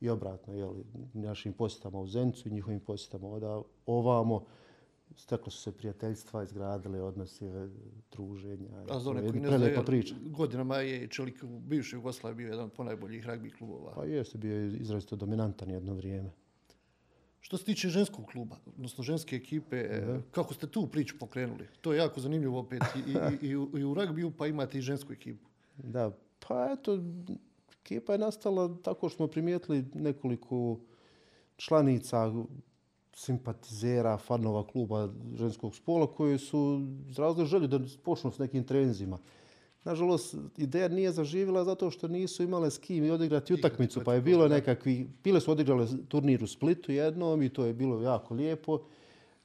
i 0.00 0.08
obratno, 0.08 0.54
jel, 0.54 0.74
našim 1.14 1.52
posjetama 1.52 2.00
u 2.00 2.06
Zenicu 2.06 2.48
i 2.48 2.52
njihovim 2.52 2.80
posjetama 2.80 3.28
oda, 3.28 3.62
ovamo. 3.86 4.44
Steklo 5.16 5.50
su 5.50 5.62
se 5.62 5.72
prijateljstva, 5.72 6.42
izgradile 6.42 7.02
odnosi, 7.02 7.44
druženja. 8.12 8.68
A 8.90 9.00
za 9.00 9.10
one 9.10 9.20
koji 9.20 9.40
ne 9.40 9.58
znaju, 9.58 9.84
priča. 9.86 10.14
godinama 10.22 10.76
je 10.76 11.08
Čelik 11.08 11.42
u 11.42 11.58
bivšoj 11.60 11.96
Jugoslaviji 11.96 12.36
bio 12.36 12.50
jedan 12.50 12.64
od 12.64 12.72
ponajboljih 12.72 13.26
ragbi 13.26 13.50
klubova. 13.50 13.92
Pa 13.94 14.04
jeste, 14.04 14.38
bio 14.38 14.56
je 14.56 14.72
izrazito 14.72 15.16
dominantan 15.16 15.70
jedno 15.70 15.94
vrijeme. 15.94 16.30
Što 17.40 17.58
se 17.58 17.64
tiče 17.64 17.88
ženskog 17.88 18.26
kluba, 18.26 18.56
odnosno 18.66 19.04
ženske 19.04 19.36
ekipe, 19.36 19.76
e, 19.76 20.20
kako 20.30 20.54
ste 20.54 20.66
tu 20.66 20.86
priču 20.86 21.18
pokrenuli? 21.18 21.68
To 21.80 21.92
je 21.92 21.98
jako 21.98 22.20
zanimljivo 22.20 22.58
opet 22.58 22.82
i, 22.96 23.10
i, 23.10 23.48
i, 23.48 23.56
u, 23.56 23.78
i 23.78 23.84
u 23.84 23.94
ragbiju, 23.94 24.30
pa 24.30 24.46
imate 24.46 24.78
i 24.78 24.82
žensku 24.82 25.12
ekipu. 25.12 25.48
Da, 25.76 26.10
pa 26.48 26.68
eto, 26.72 26.98
ekipa 27.80 28.12
je 28.12 28.18
nastala 28.18 28.76
tako 28.82 29.08
što 29.08 29.16
smo 29.16 29.26
primijetili 29.26 29.84
nekoliko 29.94 30.78
članica, 31.56 32.32
simpatizera, 33.14 34.18
fanova 34.18 34.66
kluba 34.66 35.08
ženskog 35.34 35.74
spola 35.74 36.06
koji 36.06 36.38
su 36.38 36.86
izrazili 37.08 37.46
želju 37.46 37.66
da 37.66 37.80
počnu 38.02 38.30
s 38.32 38.38
nekim 38.38 38.64
trenzima. 38.64 39.18
Nažalost, 39.84 40.34
ideja 40.56 40.88
nije 40.88 41.12
zaživjela 41.12 41.64
zato 41.64 41.90
što 41.90 42.08
nisu 42.08 42.42
imale 42.42 42.70
s 42.70 42.78
kim 42.78 43.10
odigrati 43.10 43.54
utakmicu, 43.54 44.00
pa 44.04 44.14
je 44.14 44.20
bilo 44.20 44.48
nekakvi, 44.48 45.08
bile 45.24 45.40
su 45.40 45.52
odigrale 45.52 45.86
turnir 46.08 46.44
u 46.44 46.46
Splitu 46.46 46.92
jednom 46.92 47.42
i 47.42 47.48
to 47.48 47.64
je 47.64 47.74
bilo 47.74 48.02
jako 48.02 48.34
lijepo. 48.34 48.80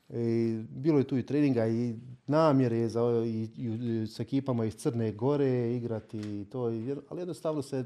I 0.10 0.60
bilo 0.70 0.98
je 0.98 1.08
tu 1.08 1.18
i 1.18 1.26
treninga 1.26 1.68
i 1.68 1.96
namjere 2.28 2.90
za, 2.90 3.02
i, 3.26 3.50
i, 3.58 4.08
s 4.08 4.20
ekipama 4.20 4.66
iz 4.66 4.76
Crne 4.76 5.12
Gore 5.12 5.76
igrati 5.76 6.18
i 6.18 6.46
to, 6.52 6.62
ali 7.10 7.22
jednostavno 7.22 7.62
se 7.62 7.86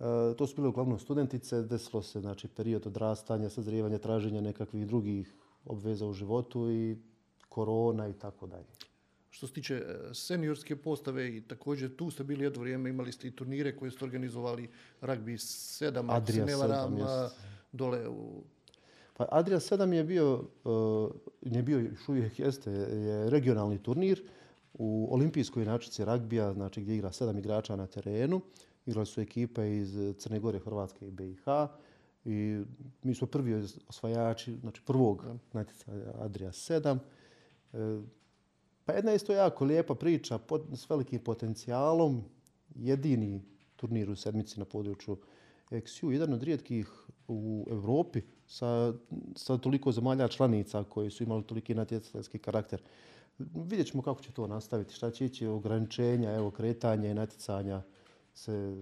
E, 0.00 0.34
to 0.36 0.46
su 0.46 0.56
bile 0.56 0.68
uglavnom 0.68 0.98
studentice, 0.98 1.62
desilo 1.62 2.02
se 2.02 2.20
znači, 2.20 2.48
period 2.48 2.86
odrastanja, 2.86 3.48
sazrijevanja, 3.48 3.98
traženja 3.98 4.40
nekakvih 4.40 4.86
drugih 4.86 5.34
obveza 5.64 6.06
u 6.06 6.12
životu 6.12 6.70
i 6.70 6.96
korona 7.48 8.08
i 8.08 8.12
tako 8.12 8.46
dalje. 8.46 8.87
Što 9.30 9.46
se 9.46 9.52
tiče 9.52 9.74
e, 9.74 10.14
seniorske 10.14 10.76
postave 10.76 11.36
i 11.36 11.40
također 11.40 11.96
tu 11.96 12.10
ste 12.10 12.24
bili 12.24 12.44
jedno 12.44 12.60
vrijeme, 12.60 12.90
imali 12.90 13.12
ste 13.12 13.28
i 13.28 13.36
turnire 13.36 13.76
koje 13.76 13.90
ste 13.90 14.04
organizovali 14.04 14.68
ragbi 15.00 15.32
7, 15.32 15.98
ako 15.98 16.26
se 16.26 16.40
Adria 16.40 16.44
ne 16.44 16.52
7, 16.52 16.58
varam, 16.58 16.98
jest. 16.98 17.08
a, 17.08 17.30
dole 17.72 18.08
u 18.08 18.42
Pa 19.18 19.26
Adria 19.30 19.60
7 19.60 19.92
je 19.92 20.04
bio, 20.04 20.44
uh, 20.64 21.10
je 21.42 21.62
bio 21.62 21.78
još 21.78 22.08
uvijek 22.08 22.38
jeste, 22.38 22.70
je 22.70 23.30
regionalni 23.30 23.82
turnir 23.82 24.22
u 24.74 25.08
olimpijskoj 25.10 25.62
inačici 25.62 26.04
ragbija, 26.04 26.52
znači 26.52 26.80
gdje 26.80 26.94
igra 26.94 27.12
sedam 27.12 27.38
igrača 27.38 27.76
na 27.76 27.86
terenu. 27.86 28.40
Igrali 28.86 29.06
su 29.06 29.20
ekipe 29.20 29.76
iz 29.76 30.14
Crne 30.18 30.40
Gore, 30.40 30.58
Hrvatske 30.58 31.08
i 31.08 31.10
BiH. 31.10 31.42
I 32.24 32.62
mi 33.02 33.14
smo 33.14 33.26
prvi 33.26 33.66
osvajači, 33.88 34.56
znači 34.60 34.82
prvog 34.84 35.24
natjecanja 35.52 36.12
Adria 36.18 36.52
7. 36.52 36.98
E, 37.72 37.78
Pa 38.88 38.94
jedna 38.94 39.14
isto 39.14 39.32
jako 39.32 39.64
lijepa 39.64 39.94
priča 39.94 40.38
pod, 40.38 40.62
s 40.74 40.90
velikim 40.90 41.20
potencijalom. 41.20 42.22
Jedini 42.74 43.42
turnir 43.76 44.10
u 44.10 44.16
sedmici 44.16 44.58
na 44.58 44.64
području 44.64 45.16
XU, 45.70 46.10
jedan 46.10 46.32
od 46.32 46.42
rijetkih 46.42 46.88
u 47.28 47.66
Europi 47.70 48.22
sa, 48.46 48.94
sa 49.36 49.58
toliko 49.58 49.92
zemalja 49.92 50.28
članica 50.28 50.84
koji 50.84 51.10
su 51.10 51.22
imali 51.22 51.42
toliki 51.42 51.74
natjecateljski 51.74 52.38
karakter. 52.38 52.82
Vidjet 53.38 53.86
ćemo 53.86 54.02
kako 54.02 54.22
će 54.22 54.32
to 54.32 54.46
nastaviti, 54.46 54.94
šta 54.94 55.10
će 55.10 55.26
ići 55.26 55.46
ograničenja, 55.46 56.34
evo 56.34 56.50
kretanja 56.50 57.10
i 57.10 57.14
natjecanja 57.14 57.82
se 58.34 58.76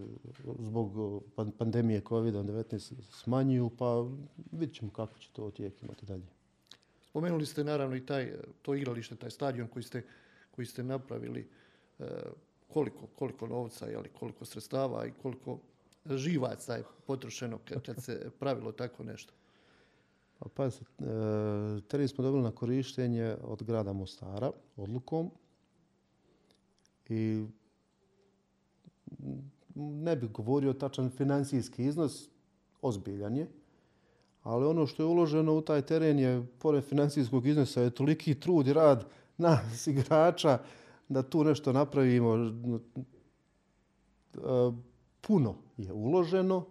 zbog 0.58 1.22
pandemije 1.58 2.00
COVID-19 2.00 2.92
smanjuju, 3.10 3.70
pa 3.78 4.06
vidjet 4.52 4.76
ćemo 4.76 4.90
kako 4.90 5.18
će 5.18 5.28
to 5.32 5.50
tijek 5.50 5.82
imati 5.82 6.06
dalje. 6.06 6.35
Pomenuli 7.16 7.46
ste 7.46 7.64
naravno 7.64 7.96
i 7.96 8.06
taj, 8.06 8.32
to 8.62 8.74
igralište, 8.74 9.16
taj 9.16 9.30
stadion 9.30 9.68
koji 9.68 9.82
ste, 9.82 10.02
koji 10.50 10.66
ste 10.66 10.82
napravili. 10.82 11.48
E, 11.98 12.04
koliko, 12.68 13.06
koliko 13.06 13.46
novca, 13.46 13.86
jeli, 13.86 14.08
koliko 14.18 14.44
sredstava 14.44 15.06
i 15.06 15.12
koliko 15.22 15.58
živaca 16.10 16.74
je 16.74 16.84
potrošeno 17.06 17.58
kad, 17.64 17.82
kad 17.82 18.02
se 18.02 18.30
pravilo 18.38 18.72
tako 18.72 19.04
nešto. 19.04 19.32
Pa 20.38 20.48
pazite, 20.48 20.84
e, 20.98 21.80
teren 21.88 22.08
smo 22.08 22.24
dobili 22.24 22.42
na 22.42 22.50
korištenje 22.50 23.36
od 23.42 23.62
grada 23.62 23.92
Mostara 23.92 24.50
odlukom 24.76 25.30
i 27.08 27.46
ne 29.74 30.16
bih 30.16 30.30
govorio 30.30 30.72
tačan 30.72 31.10
financijski 31.10 31.84
iznos, 31.84 32.28
ozbiljan 32.82 33.36
je, 33.36 33.48
ali 34.46 34.66
ono 34.66 34.86
što 34.86 35.02
je 35.02 35.06
uloženo 35.06 35.54
u 35.54 35.60
taj 35.60 35.82
teren 35.82 36.18
je, 36.18 36.46
pored 36.58 36.84
financijskog 36.84 37.46
iznosa, 37.46 37.80
je 37.82 37.90
toliki 37.90 38.34
trud 38.34 38.66
i 38.66 38.72
rad 38.72 39.04
nas 39.38 39.86
igrača 39.86 40.58
da 41.08 41.22
tu 41.22 41.44
nešto 41.44 41.72
napravimo. 41.72 42.36
E, 44.34 44.72
Puno 45.20 45.54
je 45.76 45.92
uloženo, 45.92 46.64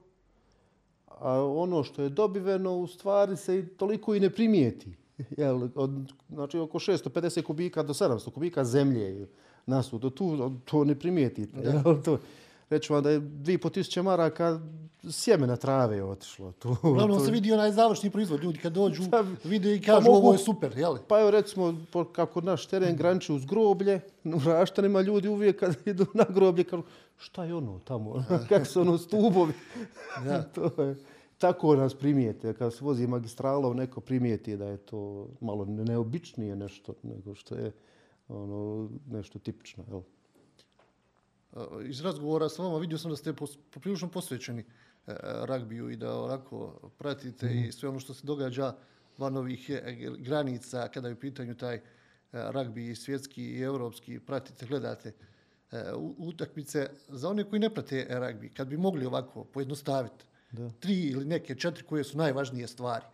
a 1.07 1.43
ono 1.43 1.83
što 1.83 2.01
je 2.01 2.09
dobiveno 2.09 2.77
u 2.77 2.87
stvari 2.87 3.35
se 3.37 3.67
toliko 3.67 4.15
i 4.15 4.19
ne 4.19 4.29
primijeti. 4.29 4.95
Jel, 5.37 5.69
od, 5.75 6.13
znači 6.29 6.57
oko 6.57 6.79
650 6.79 7.43
kubika 7.43 7.83
do 7.83 7.93
700 7.93 8.31
kubika 8.31 8.63
zemlje 8.63 9.01
je 9.01 9.29
nasuto. 9.65 10.09
Tu 10.09 10.51
to 10.65 10.83
ne 10.83 10.95
primijetite. 10.99 11.59
Jel, 11.59 12.03
to, 12.03 12.19
reću 12.69 12.93
vam 12.93 13.03
da 13.03 13.09
je 13.09 13.19
2500 13.21 14.01
maraka 14.01 14.59
sjemena 15.03 15.55
trave 15.55 15.95
je 15.95 16.03
otišlo. 16.03 16.51
Tu, 16.51 16.75
Uglavnom 16.83 17.19
tu- 17.19 17.25
se 17.25 17.31
vidi 17.31 17.51
onaj 17.51 17.71
završni 17.71 18.09
proizvod. 18.09 18.43
Ljudi 18.43 18.59
kad 18.59 18.73
dođu, 18.73 19.03
Da, 19.03 19.23
vide 19.43 19.75
i 19.75 19.81
kažu 19.81 20.01
mogu- 20.03 20.17
ovo 20.17 20.31
je 20.31 20.37
super, 20.37 20.77
jeli? 20.77 20.99
Pa 21.07 21.19
evo 21.21 21.31
recimo, 21.31 21.75
po- 21.91 22.05
kako 22.05 22.41
naš 22.41 22.65
teren 22.65 22.95
graniči 22.95 23.33
uz 23.33 23.45
groblje, 23.45 23.99
u 24.25 24.39
Raštanima 24.45 25.01
ljudi 25.01 25.27
uvijek 25.27 25.59
kad 25.59 25.75
idu 25.85 26.05
na 26.13 26.25
groblje 26.29 26.63
kažu 26.63 26.83
šta 27.17 27.43
je 27.43 27.55
ono 27.55 27.79
tamo, 27.79 28.23
kako 28.49 28.65
su 28.65 28.81
ono 28.81 28.97
stubovi. 28.97 29.53
Da. 30.23 30.43
to 30.43 30.83
je, 30.83 30.95
tako 31.37 31.75
nas 31.75 31.93
primijete, 31.93 32.53
kad 32.53 32.73
se 32.73 32.85
vozi 32.85 33.07
magistralom 33.07 33.77
neko 33.77 34.01
primijeti 34.01 34.57
da 34.57 34.65
je 34.65 34.77
to 34.77 35.27
malo 35.41 35.65
neobičnije 35.65 36.55
nešto 36.55 36.93
nego 37.03 37.35
što 37.35 37.55
je 37.55 37.71
ono, 38.29 38.89
nešto 39.07 39.39
tipično. 39.39 39.83
Jel? 39.87 40.01
E, 41.55 41.59
Iz 41.87 42.01
razgovora 42.01 42.49
s 42.49 42.59
vama 42.59 42.77
vidio 42.77 42.97
sam 42.97 43.11
da 43.11 43.17
ste 43.17 43.33
poprilično 43.71 44.07
posvećeni 44.07 44.61
e, 44.61 44.65
ragbiju 45.21 45.89
i 45.89 45.95
da 45.95 46.21
onako 46.21 46.89
pratite 46.97 47.53
i 47.67 47.71
sve 47.71 47.89
ono 47.89 47.99
što 47.99 48.13
se 48.13 48.27
događa 48.27 48.75
van 49.17 49.37
ovih 49.37 49.69
e, 49.69 49.95
granica 50.19 50.87
kada 50.87 51.07
je 51.07 51.13
u 51.13 51.19
pitanju 51.19 51.55
taj 51.55 51.81
ragbi 52.31 52.89
i 52.89 52.95
svjetski 52.95 53.43
i 53.43 53.61
europski, 53.61 54.19
pratite, 54.19 54.65
gledate 54.65 55.13
utakmice. 56.17 56.89
Za 57.07 57.29
one 57.29 57.43
koji 57.43 57.59
ne 57.59 57.69
prate 57.69 58.07
ragbi, 58.09 58.49
kad 58.49 58.67
bi 58.67 58.77
mogli 58.77 59.05
ovako 59.05 59.43
pojednostaviti, 59.43 60.25
Da. 60.51 60.69
tri 60.79 61.01
ili 61.01 61.25
neke 61.25 61.55
četiri 61.55 61.83
koje 61.83 62.03
su 62.03 62.17
najvažnije 62.17 62.67
stvari, 62.67 63.05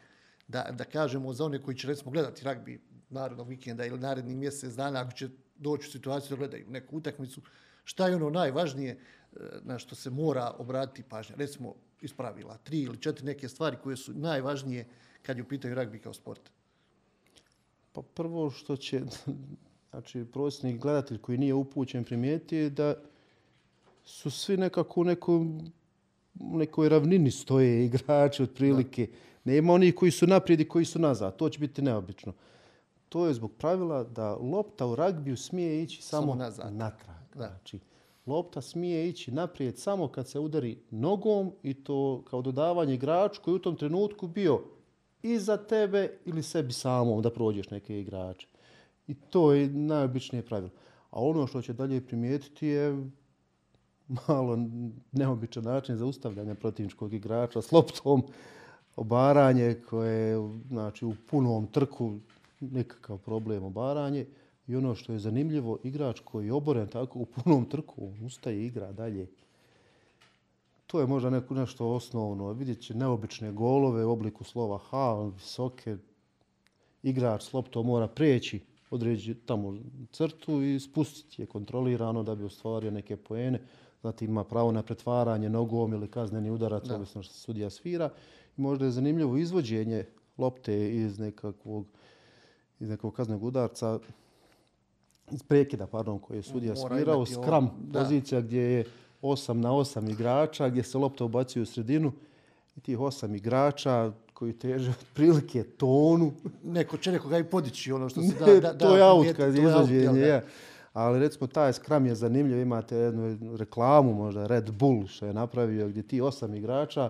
da, 0.48 0.68
da 0.72 0.84
kažemo 0.84 1.34
za 1.34 1.46
one 1.46 1.62
koji 1.62 1.78
će 1.78 1.88
recimo 1.88 2.12
gledati 2.12 2.44
ragbi 2.44 2.82
narednog 3.10 3.48
vikenda 3.48 3.86
ili 3.86 4.00
narednih 4.00 4.38
mjesec 4.38 4.74
dana, 4.74 5.02
ako 5.02 5.12
će 5.12 5.30
doći 5.56 5.88
u 5.88 5.92
situaciju 5.92 6.30
da 6.30 6.36
gledaju 6.36 6.66
neku 6.70 6.98
utakmicu, 6.98 7.42
šta 7.84 8.08
je 8.08 8.16
ono 8.16 8.30
najvažnije 8.30 8.92
e, 8.92 9.40
na 9.62 9.80
što 9.80 9.96
se 9.96 10.10
mora 10.10 10.54
obratiti 10.58 11.04
pažnja? 11.10 11.36
Recimo 11.36 11.76
iz 12.02 12.14
pravila, 12.14 12.58
tri 12.58 12.82
ili 12.82 12.98
četiri 12.98 13.26
neke 13.26 13.50
stvari 13.50 13.78
koje 13.84 13.98
su 13.98 14.14
najvažnije 14.14 14.86
kad 15.22 15.38
je 15.38 15.44
u 15.44 15.48
pitanju 15.48 15.76
ragbi 15.76 16.00
kao 16.00 16.14
sport. 16.14 16.42
Pa 17.94 18.02
prvo 18.02 18.50
što 18.50 18.78
će, 18.78 19.02
znači 19.92 20.26
prosječni 20.34 20.78
gledatelj 20.78 21.18
koji 21.18 21.38
nije 21.38 21.54
upućen 21.54 22.04
primijeti 22.04 22.56
je 22.56 22.70
da 22.70 22.94
su 24.04 24.32
svi 24.32 24.58
nekako 24.58 25.02
u 25.02 25.04
nekom, 25.04 25.72
nekoj 26.34 26.90
ravnini 26.90 27.32
stoje 27.32 27.86
igrači 27.86 28.44
otprilike. 28.44 29.08
Nema 29.44 29.74
onih 29.74 29.96
koji 29.96 30.12
su 30.12 30.28
naprijed 30.28 30.60
i 30.60 30.68
koji 30.68 30.86
su 30.86 31.00
nazad. 31.00 31.36
To 31.36 31.50
će 31.50 31.60
biti 31.60 31.82
neobično. 31.82 32.34
To 33.10 33.28
je 33.28 33.34
zbog 33.34 33.52
pravila 33.58 34.04
da 34.04 34.36
lopta 34.36 34.86
u 34.88 34.96
ragbiju 34.96 35.38
smije 35.38 35.84
ići 35.84 36.02
samo, 36.02 36.22
Samo 36.22 36.36
nazad. 36.36 36.74
natrag. 36.74 37.21
Da. 37.36 37.48
Znači, 37.48 37.80
lopta 38.26 38.62
smije 38.62 39.10
ići 39.10 39.32
naprijed 39.32 39.78
samo 39.78 40.08
kad 40.08 40.28
se 40.28 40.40
udari 40.40 40.78
nogom 40.92 41.52
i 41.64 41.74
to 41.74 42.24
kao 42.30 42.42
dodavanje 42.42 42.94
igraču 42.94 43.42
koji 43.42 43.56
u 43.56 43.60
tom 43.60 43.76
trenutku 43.76 44.28
bio 44.28 44.62
iza 45.24 45.58
tebe 45.58 46.18
ili 46.26 46.44
sebi 46.44 46.74
samom 46.74 47.22
da 47.22 47.30
prođeš 47.30 47.70
neke 47.70 48.00
igrače. 48.00 48.48
I 49.08 49.14
to 49.14 49.54
je 49.54 49.70
najobičnije 49.70 50.46
pravilo. 50.46 50.72
A 51.12 51.22
ono 51.22 51.48
što 51.48 51.62
će 51.62 51.74
dalje 51.74 52.06
primijetiti 52.06 52.68
je 52.68 53.10
malo 54.28 54.60
neobičan 55.12 55.64
način 55.64 55.98
zaustavljanja 55.98 56.56
protivničkog 56.56 57.14
igrača 57.14 57.62
s 57.62 57.72
loptom, 57.72 58.24
obaranje 58.96 59.82
koje 59.90 60.30
je 60.30 60.38
znači, 60.68 61.06
u 61.06 61.14
punom 61.30 61.68
trku 61.68 62.20
nekakav 62.60 63.18
problem 63.18 63.64
obaranje. 63.64 64.26
I 64.68 64.76
ono 64.76 64.96
što 64.96 65.14
je 65.14 65.20
zanimljivo, 65.20 65.78
igrač 65.84 66.20
koji 66.20 66.46
je 66.46 66.54
oboren 66.54 66.88
tako 66.88 67.20
u 67.20 67.26
punom 67.26 67.66
trku, 67.66 68.14
ustaje 68.26 68.62
i 68.62 68.66
igra 68.66 68.92
dalje. 68.92 69.28
To 70.88 71.00
je 71.00 71.08
možda 71.08 71.30
neko 71.30 71.54
nešto 71.54 71.90
osnovno. 71.90 72.54
Vidjet 72.54 72.82
će 72.82 72.94
neobične 72.94 73.52
golove 73.52 74.06
u 74.06 74.12
obliku 74.12 74.44
slova 74.44 74.78
H, 74.78 75.14
visoke. 75.34 75.98
Igrač 77.04 77.44
s 77.44 77.54
loptom 77.54 77.86
mora 77.86 78.08
preći 78.08 78.60
određi 78.90 79.36
tamo 79.36 79.78
crtu 80.12 80.62
i 80.62 80.80
spustiti 80.80 81.42
je 81.42 81.46
kontrolirano 81.46 82.24
da 82.24 82.36
bi 82.36 82.44
ostvario 82.44 82.92
neke 82.92 83.18
poene. 83.18 83.62
Zatim 84.04 84.30
ima 84.30 84.44
pravo 84.44 84.72
na 84.72 84.84
pretvaranje 84.84 85.50
nogom 85.50 85.94
ili 85.94 86.08
kazneni 86.08 86.52
udarac, 86.52 86.84
da. 86.84 86.96
ovisno 86.96 87.24
što 87.24 87.34
sudija 87.34 87.70
svira. 87.70 88.10
I 88.58 88.62
možda 88.62 88.86
je 88.86 88.92
zanimljivo 88.92 89.38
izvođenje 89.38 90.06
lopte 90.38 90.96
iz 90.96 91.20
nekakvog, 91.20 91.86
iz 92.80 92.90
nekog 92.90 93.14
kaznog 93.14 93.44
udarca, 93.44 94.00
iz 95.32 95.44
prekida, 95.44 95.88
pardon, 95.88 96.20
koji 96.20 96.38
je 96.38 96.44
sudija 96.44 96.74
Mora 96.74 96.96
svirao, 96.96 97.26
skram 97.26 97.66
ovo, 97.66 98.04
pozicija 98.04 98.42
gdje 98.42 98.62
je 98.62 98.86
8 99.22 99.54
na 99.54 99.70
8 99.70 100.12
igrača, 100.12 100.70
gdje 100.70 100.84
se 100.84 100.98
lopta 100.98 101.26
ubacuje 101.26 101.64
u 101.64 101.66
sredinu 101.66 102.12
i 102.76 102.80
tih 102.80 102.98
8 102.98 103.36
igrača 103.36 104.12
koji 104.34 104.54
teže 104.54 104.94
prilike 105.14 105.64
tonu. 105.64 106.32
Neko 106.64 106.98
će 106.98 107.12
nekoga 107.12 107.38
i 107.38 107.44
podići, 107.44 107.92
ono 107.92 108.10
što 108.10 108.22
se 108.22 108.36
da... 108.40 108.46
da, 108.46 108.60
da 108.60 108.78
to 108.78 108.96
je 108.96 109.04
aut 109.04 109.28
kad 109.38 109.56
je 109.56 109.64
izvođenje, 109.64 110.22
ja. 110.22 110.42
Ali 110.94 111.20
recimo 111.20 111.48
taj 111.48 111.74
skram 111.74 112.06
je 112.06 112.16
zanimljiv, 112.16 112.60
imate 112.60 112.96
jednu 112.96 113.56
reklamu 113.58 114.14
možda 114.14 114.48
Red 114.48 114.72
Bull 114.72 115.08
što 115.08 115.26
je 115.26 115.34
napravio 115.34 115.88
gdje 115.88 116.04
ti 116.04 116.22
osam 116.22 116.56
igrača 116.56 117.10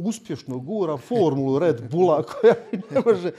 uspješno 0.00 0.58
gura 0.58 0.96
formulu 0.96 1.58
Red 1.58 1.90
Bulla 1.90 2.22
koja 2.32 2.54
ne 2.90 3.02
može... 3.06 3.30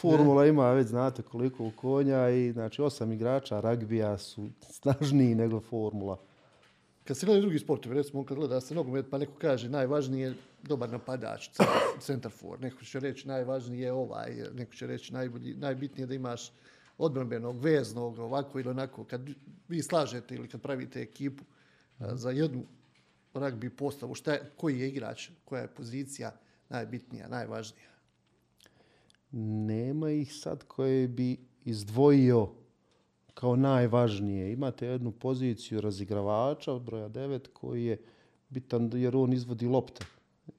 Formula 0.00 0.46
ima 0.46 0.72
već 0.72 0.86
znate 0.86 1.22
koliko 1.22 1.64
u 1.64 1.70
konja 1.76 2.30
i 2.30 2.52
znači 2.52 2.82
osam 2.82 3.12
igrača 3.12 3.60
ragbija 3.60 4.18
su 4.18 4.48
snažniji 4.70 5.34
nego 5.34 5.60
formula. 5.60 6.18
Kad 7.04 7.16
se 7.16 7.26
gledaju 7.26 7.42
drugi 7.42 7.58
sportovi, 7.58 7.94
recimo 7.94 8.24
kad 8.24 8.36
gleda 8.36 8.60
se 8.60 8.74
nogomet, 8.74 9.06
pa 9.10 9.18
neko 9.18 9.32
kaže 9.38 9.68
najvažniji 9.68 10.20
je 10.20 10.34
dobar 10.62 10.90
napadač, 10.90 11.48
center 12.00 12.32
for, 12.32 12.60
neko 12.60 12.84
će 12.84 13.00
reći 13.00 13.28
najvažniji 13.28 13.80
je 13.80 13.92
ovaj, 13.92 14.36
neko 14.54 14.74
će 14.74 14.86
reći 14.86 15.12
najbolji, 15.12 15.54
najbitnije 15.54 16.06
da 16.06 16.14
imaš 16.14 16.52
odbranbenog, 16.98 17.60
veznog, 17.60 18.18
ovako 18.18 18.60
ili 18.60 18.70
onako. 18.70 19.04
Kad 19.04 19.20
vi 19.68 19.82
slažete 19.82 20.34
ili 20.34 20.48
kad 20.48 20.60
pravite 20.60 21.00
ekipu 21.00 21.44
za 21.98 22.30
jednu 22.30 22.64
ragbi 23.34 23.70
postavu, 23.70 24.14
šta 24.14 24.32
je, 24.32 24.50
koji 24.56 24.80
je 24.80 24.88
igrač, 24.88 25.30
koja 25.44 25.62
je 25.62 25.74
pozicija 25.74 26.32
najbitnija, 26.68 27.28
najvažnija? 27.28 27.88
Nema 29.32 30.10
ih 30.10 30.34
sad 30.34 30.64
koje 30.64 31.08
bi 31.08 31.36
izdvojio 31.64 32.48
kao 33.34 33.56
najvažnije. 33.56 34.52
Imate 34.52 34.86
jednu 34.86 35.12
poziciju 35.12 35.80
razigravača, 35.80 36.78
broja 36.78 37.08
9, 37.08 37.48
koji 37.52 37.84
je 37.84 37.98
bitan 38.48 38.90
jer 38.94 39.16
on 39.16 39.32
izvodi 39.32 39.66
lopte 39.66 40.04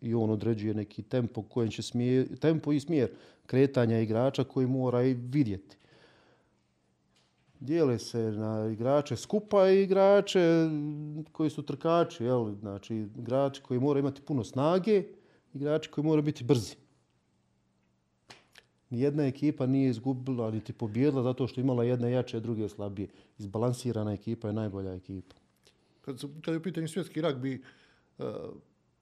i 0.01 0.13
on 0.13 0.29
određuje 0.29 0.73
neki 0.73 1.03
tempo 1.03 1.41
kojem 1.41 1.71
će 1.71 1.81
smjer, 1.81 2.37
tempo 2.39 2.73
i 2.73 2.79
smjer 2.79 3.11
kretanja 3.45 3.99
igrača 3.99 4.43
koji 4.43 4.67
mora 4.67 5.03
i 5.03 5.13
vidjeti. 5.13 5.78
Dijele 7.59 7.99
se 7.99 8.17
na 8.17 8.69
igrače 8.71 9.15
skupa 9.15 9.69
i 9.69 9.83
igrače 9.83 10.69
koji 11.31 11.49
su 11.49 11.61
trkači, 11.61 12.23
jel? 12.23 12.55
znači 12.59 12.95
igrači 12.95 13.61
koji 13.61 13.79
mora 13.79 13.99
imati 13.99 14.21
puno 14.21 14.43
snage, 14.43 15.03
igrači 15.53 15.89
koji 15.89 16.05
mora 16.05 16.21
biti 16.21 16.43
brzi. 16.43 16.75
Nijedna 18.89 19.23
ekipa 19.23 19.65
nije 19.65 19.89
izgubila, 19.89 20.45
ali 20.45 20.63
ti 20.63 20.73
pobjedila 20.73 21.23
zato 21.23 21.47
što 21.47 21.61
imala 21.61 21.83
jedne 21.83 22.11
jače, 22.11 22.39
druge 22.39 22.69
slabije. 22.69 23.07
Izbalansirana 23.37 24.13
ekipa 24.13 24.47
je 24.47 24.53
najbolja 24.53 24.93
ekipa. 24.93 25.35
Kad, 26.01 26.19
su, 26.19 26.29
kad 26.41 26.53
je 26.53 26.57
u 26.57 26.63
pitanju 26.63 26.87
svjetski 26.87 27.21
ragbi, 27.21 27.61
uh, 28.17 28.25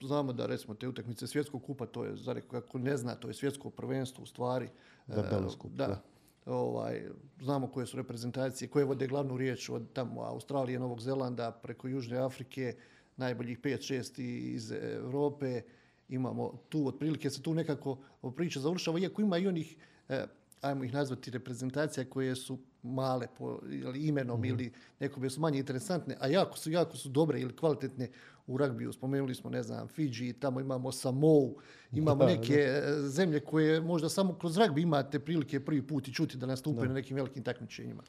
znamo 0.01 0.33
da 0.33 0.45
recimo 0.45 0.73
te 0.73 0.87
utakmice 0.87 1.27
svjetskog 1.27 1.63
kupa, 1.63 1.85
to 1.85 2.03
je 2.05 2.15
za 2.15 2.33
neko 2.33 2.61
kako 2.61 2.77
ne 2.77 2.97
zna, 2.97 3.15
to 3.15 3.27
je 3.27 3.33
svjetsko 3.33 3.69
prvenstvo 3.69 4.23
u 4.23 4.27
stvari. 4.27 4.69
Da, 5.07 5.49
skup, 5.49 5.71
da. 5.71 5.87
da. 5.87 6.01
Ovaj, 6.47 7.01
znamo 7.41 7.67
koje 7.67 7.85
su 7.85 7.97
reprezentacije, 7.97 8.67
koje 8.67 8.85
vode 8.85 9.07
glavnu 9.07 9.37
riječ 9.37 9.69
od 9.69 9.93
tamo 9.93 10.21
Australije, 10.21 10.79
Novog 10.79 11.01
Zelanda, 11.01 11.51
preko 11.51 11.87
Južne 11.87 12.17
Afrike, 12.17 12.75
najboljih 13.17 13.59
5-6 13.59 14.21
iz 14.53 14.71
Evrope 14.71 15.61
imamo 16.09 16.59
tu, 16.69 16.87
otprilike 16.87 17.29
se 17.29 17.41
tu 17.41 17.53
nekako 17.53 17.97
priča 18.35 18.59
završava, 18.59 18.99
iako 18.99 19.21
ima 19.21 19.37
i 19.37 19.47
onih, 19.47 19.75
eh, 20.09 20.25
ajmo 20.61 20.83
ih 20.83 20.93
nazvati, 20.93 21.31
reprezentacija 21.31 22.09
koje 22.09 22.35
su 22.35 22.59
male 22.87 23.27
po 23.37 23.59
ili 23.69 23.99
imenom 23.99 24.39
mm 24.39 24.43
-hmm. 24.43 24.49
ili 24.49 24.71
nekome 24.99 25.29
su 25.29 25.41
manje 25.41 25.59
interesantne, 25.59 26.17
a 26.19 26.27
jako 26.27 26.57
su, 26.57 26.71
jako 26.71 26.97
su 26.97 27.09
dobre 27.09 27.41
ili 27.41 27.55
kvalitetne 27.55 28.09
u 28.47 28.57
ragbiju. 28.57 28.93
Spomenuli 28.93 29.35
smo, 29.35 29.49
ne 29.49 29.63
znam, 29.63 29.87
Fiji, 29.87 30.33
tamo 30.33 30.59
imamo 30.59 30.91
Samoa, 30.91 31.49
imamo 31.91 32.25
da, 32.25 32.25
neke 32.25 32.55
da. 32.55 32.61
Eh, 32.63 33.01
zemlje 33.01 33.39
koje 33.39 33.81
možda 33.81 34.09
samo 34.09 34.33
kroz 34.33 34.57
ragbi 34.57 34.81
imate 34.81 35.19
prilike 35.19 35.59
prvi 35.59 35.81
put 35.81 36.07
i 36.07 36.13
čuti 36.13 36.37
da 36.37 36.45
nastupe 36.45 36.81
da. 36.81 36.87
na 36.87 36.93
nekim 36.93 37.15
velikim 37.15 37.43
takmičenjima. 37.43 38.03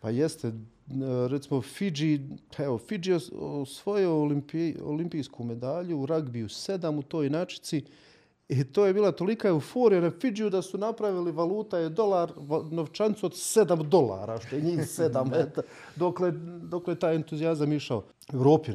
Pa 0.00 0.10
jeste, 0.10 0.52
recimo 1.28 1.62
Fiji, 1.62 2.20
evo, 2.58 2.78
Fiji 2.78 3.14
osvojio 3.32 4.20
olimpi, 4.20 4.74
olimpijsku 4.82 5.44
medalju 5.44 6.00
u 6.00 6.06
ragbiju 6.06 6.48
sedam 6.48 6.98
u 6.98 7.02
toj 7.02 7.26
inačici 7.26 7.84
i 8.48 8.64
to 8.64 8.86
je 8.86 8.94
bila 8.94 9.12
tolika 9.12 9.48
euforija 9.48 10.00
na 10.00 10.10
Fidžiju 10.10 10.50
da 10.50 10.62
su 10.62 10.78
napravili 10.78 11.32
valuta 11.32 11.78
je 11.78 11.88
dolar, 11.88 12.32
novčancu 12.70 13.26
od 13.26 13.36
sedam 13.36 13.88
dolara, 13.90 14.40
što 14.40 14.56
je 14.56 14.62
njih 14.62 14.88
sedam, 14.96 15.34
eta, 15.34 15.62
dokle, 15.96 16.32
dokle 16.62 16.94
taj 16.94 17.14
entuzijazam 17.14 17.72
išao. 17.72 18.04
Evropi, 18.32 18.72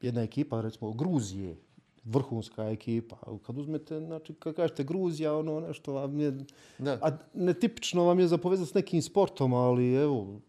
jedna 0.00 0.22
ekipa, 0.22 0.60
recimo 0.60 0.92
Gruzije, 0.92 1.56
vrhunska 2.04 2.64
ekipa. 2.64 3.16
Kad 3.46 3.58
uzmete, 3.58 4.00
znači, 4.00 4.34
kad 4.34 4.54
kažete 4.54 4.84
Gruzija, 4.84 5.36
ono 5.36 5.60
nešto 5.60 5.92
vam 5.92 6.20
je... 6.20 6.38
Da. 6.78 6.98
A 7.02 7.16
netipično 7.34 8.04
vam 8.04 8.20
je 8.20 8.28
za 8.28 8.38
povezati 8.38 8.70
s 8.70 8.74
nekim 8.74 9.02
sportom, 9.02 9.54
ali 9.54 9.94
evo, 9.94 10.40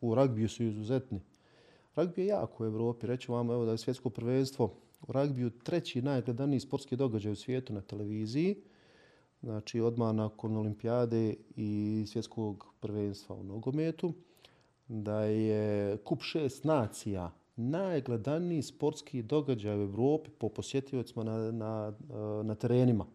u 0.00 0.14
ragbiju 0.14 0.48
su 0.48 0.62
izuzetni. 0.62 1.20
Ragbi 1.94 2.22
je 2.22 2.26
jako 2.26 2.64
u 2.64 2.66
Evropi. 2.66 3.06
Reću 3.06 3.32
vam, 3.32 3.50
evo, 3.50 3.64
da 3.64 3.70
je 3.70 3.78
svjetsko 3.78 4.10
prvenstvo 4.10 4.74
u 5.00 5.12
ragbiju 5.12 5.50
treći 5.50 6.02
najgledaniji 6.02 6.60
sportski 6.60 6.96
događaj 6.96 7.32
u 7.32 7.36
svijetu 7.36 7.72
na 7.72 7.80
televiziji. 7.80 8.56
Znači, 9.42 9.80
odmah 9.80 10.14
nakon 10.14 10.56
olimpijade 10.56 11.34
i 11.56 12.04
svjetskog 12.06 12.66
prvenstva 12.80 13.36
u 13.36 13.44
nogometu. 13.44 14.12
Da 14.88 15.20
je 15.20 15.96
kup 15.96 16.22
šest 16.22 16.64
nacija 16.64 17.32
najgledaniji 17.56 18.62
sportski 18.62 19.22
događaj 19.22 19.78
u 19.78 19.82
Evropi 19.82 20.30
po 20.30 20.48
posjetiocima 20.48 21.24
na, 21.24 21.52
na, 21.52 21.92
na 22.42 22.54
terenima. 22.54 23.06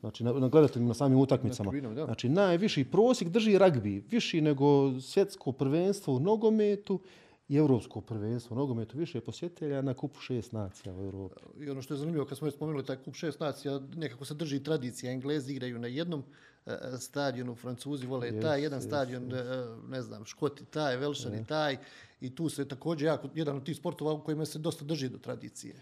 Znači, 0.00 0.24
na, 0.24 0.32
na 0.32 0.48
gledateljima, 0.48 0.88
na 0.88 0.94
samim 0.94 1.18
utakmicama. 1.18 1.72
Znači, 2.04 2.28
najviši 2.28 2.84
prosjek 2.84 3.30
drži 3.30 3.58
ragbi, 3.58 4.04
viši 4.10 4.40
nego 4.40 5.00
svjetsko 5.00 5.52
prvenstvo 5.52 6.14
u 6.14 6.20
nogometu 6.20 7.00
i 7.50 7.56
evropsko 7.56 8.00
prvenstvo 8.00 8.56
nogometu. 8.56 8.98
Više 8.98 9.20
posjetitelja 9.20 9.82
na 9.82 9.94
kupu 9.94 10.20
šest 10.20 10.52
nacija 10.52 10.94
u 10.94 11.04
Evropi. 11.04 11.40
I 11.60 11.70
ono 11.70 11.82
što 11.82 11.94
je 11.94 11.98
zanimljivo, 11.98 12.26
kad 12.26 12.38
smo 12.38 12.46
je 12.46 12.50
spomenuli 12.50 12.84
taj 12.84 12.96
kup 12.96 13.14
šest 13.14 13.40
nacija, 13.40 13.80
nekako 13.96 14.24
se 14.24 14.34
drži 14.34 14.62
tradicija. 14.62 15.12
Englezi 15.12 15.52
igraju 15.52 15.78
na 15.78 15.86
jednom 15.86 16.22
e, 16.66 16.76
stadionu, 16.98 17.54
Francuzi 17.54 18.06
vole 18.06 18.30
yes, 18.30 18.42
taj 18.42 18.62
jedan 18.62 18.80
yes, 18.80 18.86
stadion, 18.86 19.22
yes. 19.22 19.88
ne 19.88 20.02
znam, 20.02 20.24
Škoti 20.24 20.64
taj, 20.64 20.96
Velšani 20.96 21.36
yeah. 21.36 21.46
taj 21.46 21.76
i 22.20 22.34
tu 22.34 22.48
se 22.48 22.68
također 22.68 23.06
jako, 23.06 23.28
jedan 23.34 23.56
od 23.56 23.64
tih 23.64 23.76
sportova 23.76 24.12
u 24.12 24.24
kojima 24.24 24.44
se 24.44 24.58
dosta 24.58 24.84
drži 24.84 25.08
do 25.08 25.18
tradicije. 25.18 25.74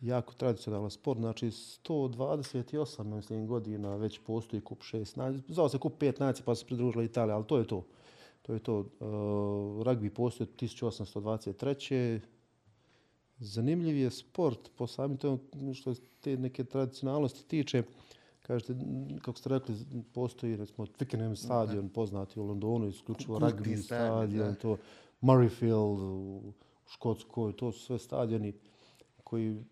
Jako 0.00 0.34
tradicionalan 0.34 0.90
sport, 0.90 1.20
znači 1.20 1.46
128 1.46 3.04
mislim, 3.04 3.46
godina 3.46 3.96
već 3.96 4.20
postoji 4.26 4.60
kup 4.60 4.82
6 4.82 5.18
nacija. 5.18 5.42
Zvao 5.48 5.68
se 5.68 5.78
kup 5.78 6.02
5 6.02 6.20
nacija 6.20 6.44
pa 6.44 6.54
se 6.54 6.66
pridružila 6.66 7.04
Italija, 7.04 7.36
ali 7.36 7.46
to 7.46 7.58
je 7.58 7.66
to. 7.66 7.84
To 8.50 8.54
je 8.54 8.60
to. 8.60 8.78
Uh, 8.78 8.86
rugby 9.86 10.10
postoji 10.10 10.48
od 10.50 10.56
1823. 10.60 12.20
Zanimljiv 13.38 13.96
je 13.96 14.10
sport 14.10 14.70
po 14.76 14.86
samim 14.86 15.16
tom 15.16 15.40
što 15.74 15.94
te 16.20 16.36
neke 16.36 16.64
tradicionalnosti 16.64 17.48
tiče. 17.48 17.82
Kažete, 18.42 18.74
kako 19.22 19.38
ste 19.38 19.48
rekli, 19.48 19.74
postoji 20.12 20.56
recimo 20.56 20.86
Twickenham 20.86 21.36
stadion, 21.36 21.88
poznati 21.88 22.40
u 22.40 22.44
Londonu, 22.44 22.88
isključivo 22.88 23.38
rugby 23.38 23.76
stadion, 23.76 24.54
to 24.54 24.76
Murrayfield 25.20 26.00
u 26.00 26.52
Škotskoj, 26.86 27.52
to 27.52 27.72
su 27.72 27.80
sve 27.80 27.98
stadioni 27.98 28.52
koji 29.24 29.64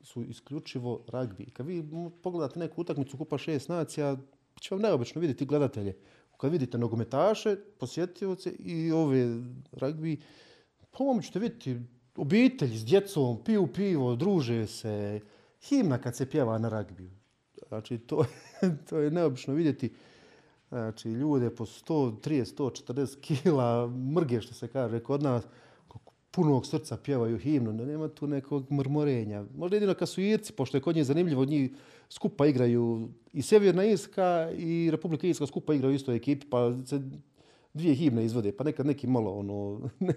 su 0.00 0.22
isključivo 0.22 1.04
ragbi. 1.08 1.44
Kad 1.44 1.66
vi 1.66 1.84
pogledate 2.22 2.58
neku 2.58 2.80
utakmicu 2.80 3.16
Kupa 3.16 3.38
šest 3.38 3.68
nacija, 3.68 4.16
će 4.60 4.74
vam 4.74 4.82
neobično 4.82 5.20
vidjeti 5.20 5.46
gledatelje. 5.46 5.96
Kad 6.42 6.52
vidite 6.52 6.78
nogometaše, 6.78 7.56
posjetioce 7.78 8.50
i 8.50 8.92
ove 8.92 9.40
ragbi, 9.72 10.20
pomoć 10.90 11.26
ćete 11.26 11.38
vidjeti 11.38 11.80
obitelji 12.16 12.78
s 12.78 12.84
djecom, 12.84 13.44
piju 13.44 13.66
pivo, 13.66 14.16
druže 14.16 14.66
se, 14.66 15.20
himna 15.60 15.98
kad 15.98 16.16
se 16.16 16.30
pjeva 16.30 16.58
na 16.58 16.68
ragbiju. 16.68 17.10
Znači, 17.68 17.98
to, 17.98 18.24
to 18.88 18.98
je 18.98 19.10
neobično 19.10 19.54
vidjeti. 19.54 19.92
Znači, 20.68 21.08
ljude 21.08 21.50
po 21.50 21.66
130, 21.66 22.56
140 22.56 23.20
kila, 23.20 23.88
mrge 23.88 24.40
što 24.40 24.54
se 24.54 24.68
kaže 24.68 25.00
kod 25.00 25.22
nas, 25.22 25.44
punog 26.32 26.66
srca 26.66 26.96
pjevaju 26.96 27.38
himnu, 27.38 27.72
ne, 27.72 27.86
nema 27.86 28.08
tu 28.08 28.26
nekog 28.26 28.70
mrmorenja. 28.72 29.44
Možda 29.56 29.76
jedino 29.76 29.94
kad 29.94 30.08
su 30.08 30.20
Irci, 30.20 30.52
pošto 30.52 30.76
je 30.76 30.80
kod 30.80 30.96
njih 30.96 31.04
zanimljivo, 31.04 31.44
njih 31.44 31.70
skupa 32.08 32.46
igraju 32.46 33.08
i 33.32 33.42
Sjeverna 33.42 33.84
Irska 33.84 34.50
i 34.56 34.90
Republika 34.90 35.26
Irska 35.26 35.46
skupa 35.46 35.74
igraju 35.74 35.92
u 35.92 35.96
istoj 35.96 36.16
ekipi, 36.16 36.46
pa 36.50 36.72
se 36.86 37.00
dvije 37.74 37.94
himne 37.94 38.24
izvode, 38.24 38.52
pa 38.52 38.64
nekad 38.64 38.86
neki 38.86 39.06
malo 39.06 39.32
ono, 39.38 39.88
ne, 40.06 40.14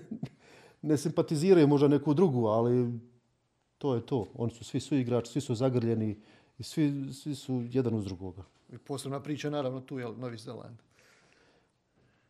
ne 0.81 0.97
simpatiziraju 0.97 1.67
možda 1.67 1.87
neku 1.87 2.13
drugu, 2.13 2.45
ali 2.45 2.99
to 3.77 3.95
je 3.95 4.05
to. 4.05 4.27
Oni 4.35 4.51
su 4.51 4.63
svi 4.63 4.79
su 4.79 4.95
igrači, 4.95 5.31
svi 5.31 5.41
su 5.41 5.55
zagrljeni 5.55 6.15
i 6.57 6.63
svi, 6.63 7.13
svi 7.13 7.35
su 7.35 7.63
jedan 7.71 7.93
uz 7.93 8.05
drugoga. 8.05 8.43
I 8.73 8.77
posebna 8.77 9.19
priča, 9.19 9.49
naravno, 9.49 9.81
tu 9.81 9.99
je 9.99 10.05
Novi 10.17 10.37
Zeland. 10.37 10.77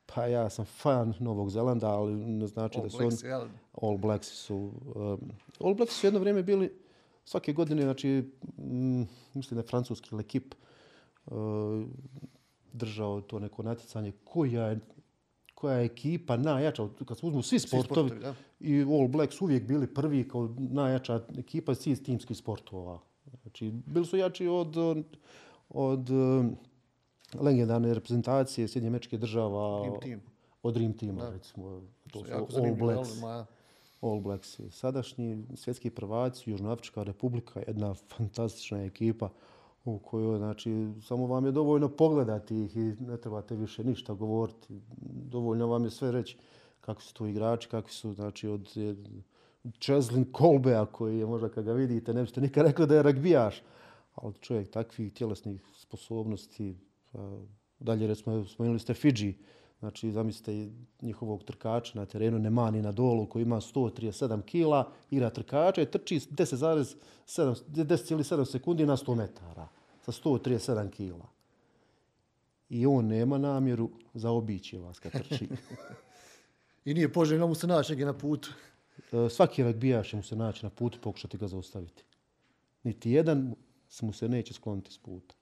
Pa 0.05 0.25
ja 0.25 0.49
sam 0.49 0.65
fan 0.65 1.13
Novog 1.19 1.49
Zelanda, 1.49 1.89
ali 1.89 2.15
ne 2.15 2.47
znači 2.47 2.77
All 2.77 2.83
da 2.83 2.89
su 2.89 2.97
Blacks, 2.97 3.23
oni... 3.23 3.29
jel? 3.29 3.47
All 3.81 3.97
Blacks 3.97 4.27
su... 4.27 4.71
Um, 4.95 5.31
All 5.59 5.73
Blacks 5.73 5.93
su 5.93 6.07
jedno 6.07 6.19
vrijeme 6.19 6.43
bili 6.43 6.79
svake 7.25 7.53
godine, 7.53 7.83
znači, 7.83 8.31
mm, 8.57 9.03
mislim 9.33 9.55
da 9.55 9.59
je 9.59 9.67
francuski 9.67 10.15
lekip 10.15 10.55
uh, 11.25 11.33
držao 12.73 13.21
to 13.21 13.39
neko 13.39 13.63
natjecanje 13.63 14.11
koja 14.23 14.65
je 14.65 14.79
koja 15.55 15.77
je 15.77 15.85
ekipa 15.85 16.37
najjača, 16.37 16.87
kad 17.05 17.19
se 17.19 17.25
uzmu 17.25 17.41
svi 17.41 17.59
Svi 17.59 17.67
sportovi, 17.67 18.09
sportovi, 18.09 18.33
da. 18.33 18.35
i 18.59 18.81
All 18.81 19.07
Blacks 19.07 19.41
uvijek 19.41 19.67
bili 19.67 19.93
prvi 19.93 20.27
kao 20.27 20.55
najjača 20.57 21.21
ekipa 21.37 21.75
svih 21.75 22.03
timskih 22.03 22.37
sportova. 22.37 22.99
Znači, 23.41 23.71
bili 23.85 24.05
su 24.05 24.17
jači 24.17 24.47
od, 24.47 24.75
od 25.69 26.09
um, 26.09 26.55
legendarne 27.41 27.93
reprezentacije 27.93 28.67
Sjedinje 28.67 28.87
američke 28.87 29.17
država, 29.17 29.79
Dream 29.81 29.99
team. 30.01 30.21
od 30.63 30.73
Dream 30.73 30.93
Teama, 30.93 31.21
Da. 31.21 31.29
recimo. 31.29 31.81
To 32.11 32.19
su 32.19 32.31
jako 32.31 32.47
All 32.55 32.75
Blacks. 32.75 33.09
All 34.01 34.19
Blacks. 34.19 34.59
Sadašnji 34.71 35.43
svjetski 35.55 35.89
prvaci, 35.89 36.51
Južnoafrička 36.51 37.03
republika, 37.03 37.61
jedna 37.67 37.93
fantastična 38.17 38.83
ekipa 38.83 39.29
u 39.85 39.99
kojoj, 39.99 40.37
znači, 40.37 40.87
samo 41.01 41.27
vam 41.27 41.45
je 41.45 41.51
dovoljno 41.51 41.89
pogledati 41.89 42.63
ih 42.63 42.77
i 42.77 42.79
ne 42.99 43.17
trebate 43.17 43.55
više 43.55 43.83
ništa 43.83 44.13
govoriti. 44.13 44.67
Dovoljno 45.29 45.67
vam 45.67 45.83
je 45.83 45.89
sve 45.91 46.11
reći 46.11 46.37
kakvi 46.81 47.03
su 47.03 47.13
tu 47.13 47.27
igrači, 47.27 47.69
kakvi 47.69 47.91
su, 47.91 48.13
znači, 48.13 48.47
od 48.47 48.73
eh, 48.77 48.95
Cheslin 49.79 50.31
Kolbea 50.31 50.85
koji 50.85 51.19
je 51.19 51.25
možda 51.25 51.49
kad 51.49 51.65
ga 51.65 51.73
vidite, 51.73 52.13
ne 52.13 52.21
biste 52.21 52.41
nikad 52.41 52.65
rekli 52.65 52.87
da 52.87 52.95
je 52.95 53.03
ragbijaš, 53.03 53.63
ali 54.15 54.33
čovjek 54.33 54.71
takvih 54.71 55.13
tjelesnih 55.13 55.61
sposobnosti, 55.77 56.75
dalje 57.79 58.07
recimo, 58.07 58.45
spomenuli 58.45 58.79
ste 58.79 58.93
Fidži, 58.93 59.33
Znači, 59.79 60.11
zamislite 60.11 60.71
njihovog 61.01 61.43
trkača 61.43 61.99
na 61.99 62.05
terenu, 62.05 62.39
Nemani 62.39 62.81
na 62.81 62.91
dolu, 62.91 63.29
koji 63.29 63.43
ima 63.43 63.61
137 63.61 64.41
kila, 64.41 64.91
igra 65.11 65.29
trkača 65.29 65.81
i 65.81 65.91
trči 65.91 66.19
10,7 66.19 66.95
10,7 67.27 68.45
sekundi 68.45 68.85
na 68.85 68.97
100 68.97 69.15
metara 69.15 69.67
sa 70.01 70.11
137 70.11 70.89
kila. 70.89 71.27
I 72.69 72.85
on 72.85 73.07
nema 73.07 73.37
namjeru 73.37 73.89
zaobići 74.13 74.77
vas 74.77 74.99
kad 74.99 75.11
trči. 75.11 75.49
I 76.85 76.93
nije 76.93 77.13
poželjno 77.13 77.47
mu 77.47 77.55
se 77.55 77.67
naći 77.67 77.91
negdje 77.91 78.05
na 78.05 78.17
putu. 78.17 78.49
E, 79.11 79.29
Svaki 79.29 79.63
ragbijaš 79.63 80.13
mu 80.13 80.23
se 80.23 80.35
naći 80.35 80.65
na 80.65 80.69
putu 80.69 80.99
pokušati 81.01 81.37
ga 81.37 81.47
zaustaviti. 81.47 82.03
Niti 82.83 83.11
jedan 83.11 83.55
mu 84.01 84.13
se 84.13 84.29
neće 84.29 84.53
skloniti 84.53 84.91
s 84.91 84.97
puta. 84.97 85.35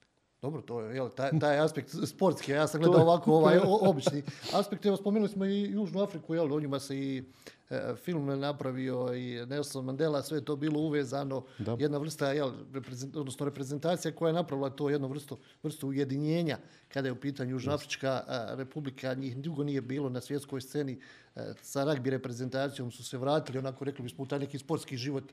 Dobro, 0.44 0.62
to 0.62 0.82
je 0.82 0.96
jel, 0.96 1.10
taj, 1.10 1.40
taj 1.40 1.60
aspekt 1.66 1.96
sportski, 2.06 2.52
ja 2.52 2.68
sam 2.68 2.82
gledao 2.82 3.02
ovako 3.02 3.32
ovaj 3.32 3.58
o- 3.58 3.80
obični 3.90 4.24
aspekt. 4.54 4.86
Evo, 4.86 4.98
spomenuli 4.98 5.30
smo 5.30 5.46
i 5.46 5.62
Južnu 5.72 6.02
Afriku, 6.02 6.36
jel, 6.36 6.54
o 6.54 6.60
njima 6.60 6.80
se 6.80 6.98
i 6.98 7.24
e, 7.70 7.96
film 7.96 8.40
napravio 8.40 9.14
i 9.14 9.46
Nelson 9.46 9.86
Mandela, 9.86 10.22
sve 10.22 10.38
je 10.38 10.46
to 10.46 10.56
bilo 10.56 10.80
uvezano. 10.80 11.44
Da. 11.60 11.76
Jedna 11.80 11.98
vrsta, 11.98 12.32
jel, 12.32 12.52
reprezent, 12.74 13.16
odnosno 13.16 13.46
reprezentacija 13.46 14.12
koja 14.12 14.30
je 14.30 14.34
napravila 14.34 14.70
to 14.70 14.90
jednu 14.90 15.08
vrstu, 15.08 15.38
vrstu 15.64 15.88
ujedinjenja 15.88 16.58
kada 16.88 17.08
je 17.08 17.12
u 17.12 17.20
pitanju 17.20 17.52
Južnoafrička 17.52 18.24
a, 18.28 18.54
republika. 18.58 19.14
Njih 19.14 19.38
dugo 19.38 19.64
nije 19.64 19.82
bilo 19.82 20.10
na 20.10 20.22
svjetskoj 20.22 20.62
sceni. 20.62 21.00
E, 21.36 21.54
sa 21.62 21.84
ragbi 21.84 22.10
reprezentacijom 22.10 22.92
su 22.92 23.04
se 23.04 23.18
vratili, 23.18 23.58
onako 23.60 23.86
rekli 23.86 24.04
bismo, 24.04 24.24
u 24.24 24.28
taj 24.28 24.40
neki 24.40 24.60
sportski 24.60 24.98
život 24.98 25.24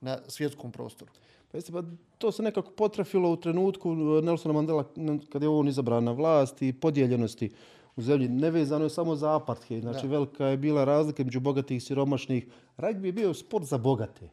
na 0.00 0.18
svjetskom 0.28 0.72
prostoru. 0.72 1.10
Pa 1.52 1.58
jeste, 1.58 1.72
pa 1.72 1.82
to 2.18 2.32
se 2.32 2.42
nekako 2.42 2.70
potrafilo 2.70 3.32
u 3.32 3.36
trenutku 3.36 3.90
e, 3.90 4.22
Nelsona 4.22 4.52
Mandela 4.54 4.84
n- 4.96 5.20
kad 5.22 5.42
je 5.42 5.48
on 5.48 5.68
izabran 5.68 6.04
na 6.04 6.12
vlast 6.12 6.62
i 6.62 6.72
podijeljenosti 6.72 7.50
u 7.96 8.02
zemlji. 8.02 8.28
Nevezano 8.28 8.84
je 8.84 8.90
samo 8.90 9.16
za 9.16 9.36
apartheid. 9.36 9.82
Znači 9.82 10.02
Da. 10.02 10.08
velika 10.08 10.46
je 10.46 10.56
bila 10.56 10.84
razlika 10.84 11.24
među 11.24 11.40
bogatih 11.40 11.76
i 11.76 11.80
siromašnih. 11.80 12.46
Ragbi 12.76 13.08
je 13.08 13.12
bio 13.12 13.34
sport 13.34 13.64
za 13.64 13.78
bogate. 13.78 14.30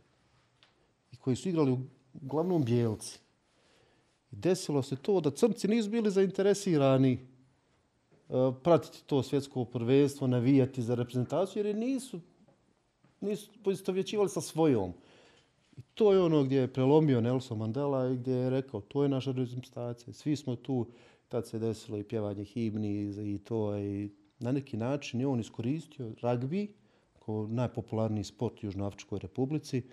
I 1.11 1.17
koji 1.17 1.35
su 1.35 1.49
igrali 1.49 1.77
uglavnom 2.15 2.63
bijelci. 2.63 3.19
I 4.31 4.35
desilo 4.35 4.81
se 4.83 4.95
to 4.95 5.21
da 5.21 5.31
crnci 5.31 5.67
nisu 5.67 5.89
bili 5.89 6.11
zainteresirani 6.11 7.13
e, 7.13 7.21
pratiti 8.63 9.03
to 9.05 9.23
svjetsko 9.23 9.65
prvenstvo, 9.65 10.27
navijati 10.27 10.81
za 10.81 10.95
reprezentaciju, 10.95 11.59
jer 11.59 11.65
je 11.65 11.73
nisu, 11.73 12.19
nisu 13.21 13.49
poistovjećivali 13.63 14.29
sa 14.29 14.41
svojom. 14.41 14.93
To 15.93 16.13
je 16.13 16.21
ono 16.21 16.43
gdje 16.43 16.59
je 16.59 16.73
prelomio 16.73 17.21
Nelson 17.21 17.57
Mandela 17.57 18.09
i 18.09 18.17
gdje 18.17 18.33
je 18.33 18.49
rekao 18.49 18.81
to 18.81 19.03
je 19.03 19.09
naša 19.09 19.31
reprezentacija, 19.31 20.13
svi 20.13 20.35
smo 20.35 20.55
tu. 20.55 20.87
Tad 21.27 21.47
se 21.47 21.59
desilo 21.59 21.97
i 21.97 22.03
pjevanje 22.03 22.43
himni 22.43 23.13
i 23.33 23.39
to 23.43 23.77
i 23.77 24.09
na 24.39 24.51
neki 24.51 24.77
način 24.77 25.19
je 25.19 25.27
on 25.27 25.39
iskoristio 25.39 26.13
ragbi 26.21 26.73
kao 27.25 27.47
najpopularniji 27.47 28.23
sport 28.23 28.63
u 28.63 28.65
Južnoafričkoj 28.65 29.19
republici 29.19 29.83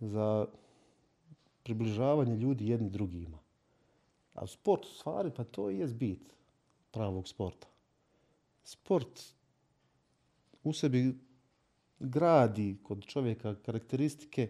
za 0.00 0.46
približavanje 1.62 2.36
ljudi 2.36 2.68
jedni 2.68 2.90
drugima. 2.90 3.38
A 4.34 4.46
sport 4.46 4.84
u 4.84 4.88
stvari, 4.88 5.30
pa 5.36 5.44
to 5.44 5.70
je 5.70 5.86
bit 5.86 6.34
pravog 6.90 7.28
sporta. 7.28 7.66
Sport 8.64 9.34
u 10.64 10.72
sebi 10.72 11.18
gradi 11.98 12.76
kod 12.82 13.04
čovjeka 13.04 13.54
karakteristike 13.54 14.48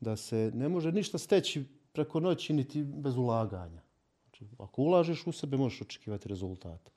da 0.00 0.16
se 0.16 0.50
ne 0.54 0.68
može 0.68 0.92
ništa 0.92 1.18
steći 1.18 1.64
preko 1.92 2.20
noći 2.20 2.52
niti 2.52 2.82
bez 2.84 3.16
ulaganja. 3.16 3.82
Znači, 4.22 4.44
ako 4.58 4.82
ulažeš 4.82 5.26
u 5.26 5.32
sebe, 5.32 5.56
možeš 5.56 5.82
očekivati 5.82 6.28
rezultat. 6.28 6.90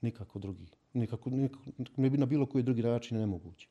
Nikako 0.00 0.38
drugi. 0.38 0.66
Nikako, 0.92 1.30
nikako, 1.30 1.64
ne 1.96 2.10
bi 2.10 2.18
na 2.18 2.26
bilo 2.26 2.46
koji 2.46 2.64
drugi 2.64 2.82
način 2.82 3.18
nemoguće. 3.18 3.68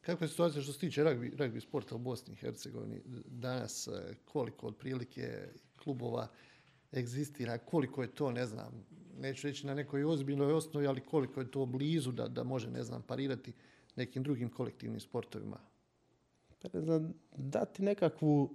Kakva 0.00 0.24
je 0.24 0.28
situacija 0.28 0.62
što 0.62 0.72
se 0.72 0.78
tiče 0.78 1.04
ragbi, 1.04 1.32
ragbi 1.36 1.60
sporta 1.60 1.94
u 1.94 1.98
Bosni 1.98 2.32
i 2.32 2.36
Hercegovini 2.36 3.00
danas, 3.26 3.88
e, 3.88 4.14
koliko 4.24 4.66
otprilike 4.66 5.48
klubova 5.82 6.28
egzistira, 6.92 7.58
koliko 7.58 8.02
je 8.02 8.14
to, 8.14 8.30
ne 8.30 8.46
znam, 8.46 8.84
neću 9.20 9.46
reći 9.46 9.66
na 9.66 9.74
nekoj 9.74 10.04
ozbiljnoj 10.04 10.52
osnovi, 10.52 10.86
ali 10.86 11.00
koliko 11.00 11.40
je 11.40 11.50
to 11.50 11.66
blizu 11.66 12.12
da, 12.12 12.28
da 12.28 12.44
može, 12.44 12.70
ne 12.70 12.82
znam, 12.82 13.02
parirati 13.02 13.52
nekim 13.96 14.22
drugim 14.22 14.48
kolektivnim 14.48 15.00
sportovima. 15.00 15.60
Ne 16.72 16.80
znam, 16.80 17.14
dati 17.36 17.82
nekakvu 17.82 18.50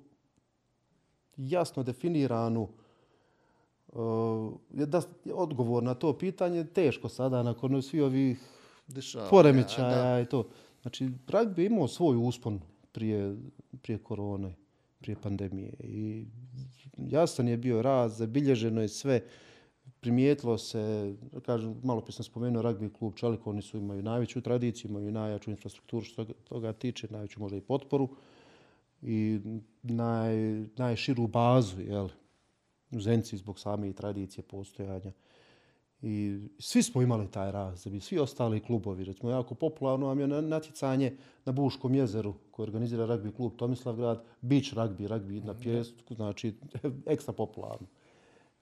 jasno 1.38 1.84
definiranu 1.84 2.68
uh, 3.88 4.54
da, 4.70 5.02
odgovor 5.34 5.84
na 5.84 5.94
to 5.94 6.18
pitanje 6.18 6.64
teško 6.64 7.10
sada 7.10 7.44
nakon 7.44 7.82
svih 7.82 8.04
ovih 8.04 8.40
Dešava, 8.88 9.30
poremećaja 9.30 10.14
da. 10.14 10.20
i 10.20 10.26
to. 10.26 10.50
Znači, 10.82 11.10
ragbi 11.28 11.62
je 11.62 11.66
imao 11.66 11.88
svoj 11.88 12.18
uspon 12.18 12.60
prije, 12.92 13.38
prije 13.82 13.98
korone, 13.98 14.56
prije 15.00 15.16
pandemije. 15.16 15.74
I 15.80 16.26
jasan 16.98 17.48
je 17.48 17.58
bio 17.58 17.82
raz, 17.82 18.18
zabilježeno 18.18 18.82
je 18.82 18.88
sve, 18.88 19.22
primijetilo 20.02 20.58
se, 20.58 21.16
kažem, 21.46 21.76
malo 21.84 22.02
prije 22.02 22.14
sam 22.14 22.24
spomenuo 22.24 22.62
ragbi 22.62 22.94
klub 22.94 23.14
Čelik, 23.16 23.48
oni 23.48 23.62
su 23.62 23.78
imaju 23.78 24.04
najveću 24.04 24.42
tradiciju, 24.42 24.90
imaju 24.92 25.12
najjaču 25.12 25.52
infrastrukturu 25.52 26.06
što 26.06 26.26
toga- 26.26 26.74
tiče, 26.74 27.08
najveću 27.12 27.40
možda 27.40 27.58
i 27.58 27.62
potporu 27.62 28.10
i 29.02 29.40
naj, 29.84 30.36
najširu 30.78 31.28
bazu, 31.28 31.82
jel, 31.82 32.10
u 32.92 33.00
Zenci 33.00 33.38
zbog 33.38 33.60
same 33.60 33.90
i 33.90 33.94
tradicije 33.94 34.44
postojanja. 34.44 35.12
I 36.02 36.40
svi 36.60 36.84
smo 36.84 37.02
imali 37.02 37.32
taj 37.32 37.52
razreb 37.52 37.96
i 37.96 38.00
svi 38.00 38.20
ostali 38.20 38.60
klubovi. 38.60 39.04
Recimo, 39.04 39.32
jako 39.32 39.56
popularno 39.56 40.06
vam 40.06 40.20
je 40.20 40.28
na- 40.28 40.42
natjecanje 40.42 41.18
na 41.46 41.52
Buškom 41.52 41.96
jezeru 41.96 42.34
koje 42.52 42.64
organizira 42.64 43.06
ragbi 43.06 43.32
klub 43.32 43.56
Tomislavgrad, 43.56 44.24
beach 44.42 44.74
ragbi, 44.74 45.08
ragbi 45.08 45.42
na 45.42 45.54
pjesku, 45.54 46.16
znači 46.16 46.54
ekstra 47.06 47.34
popularno. 47.34 47.88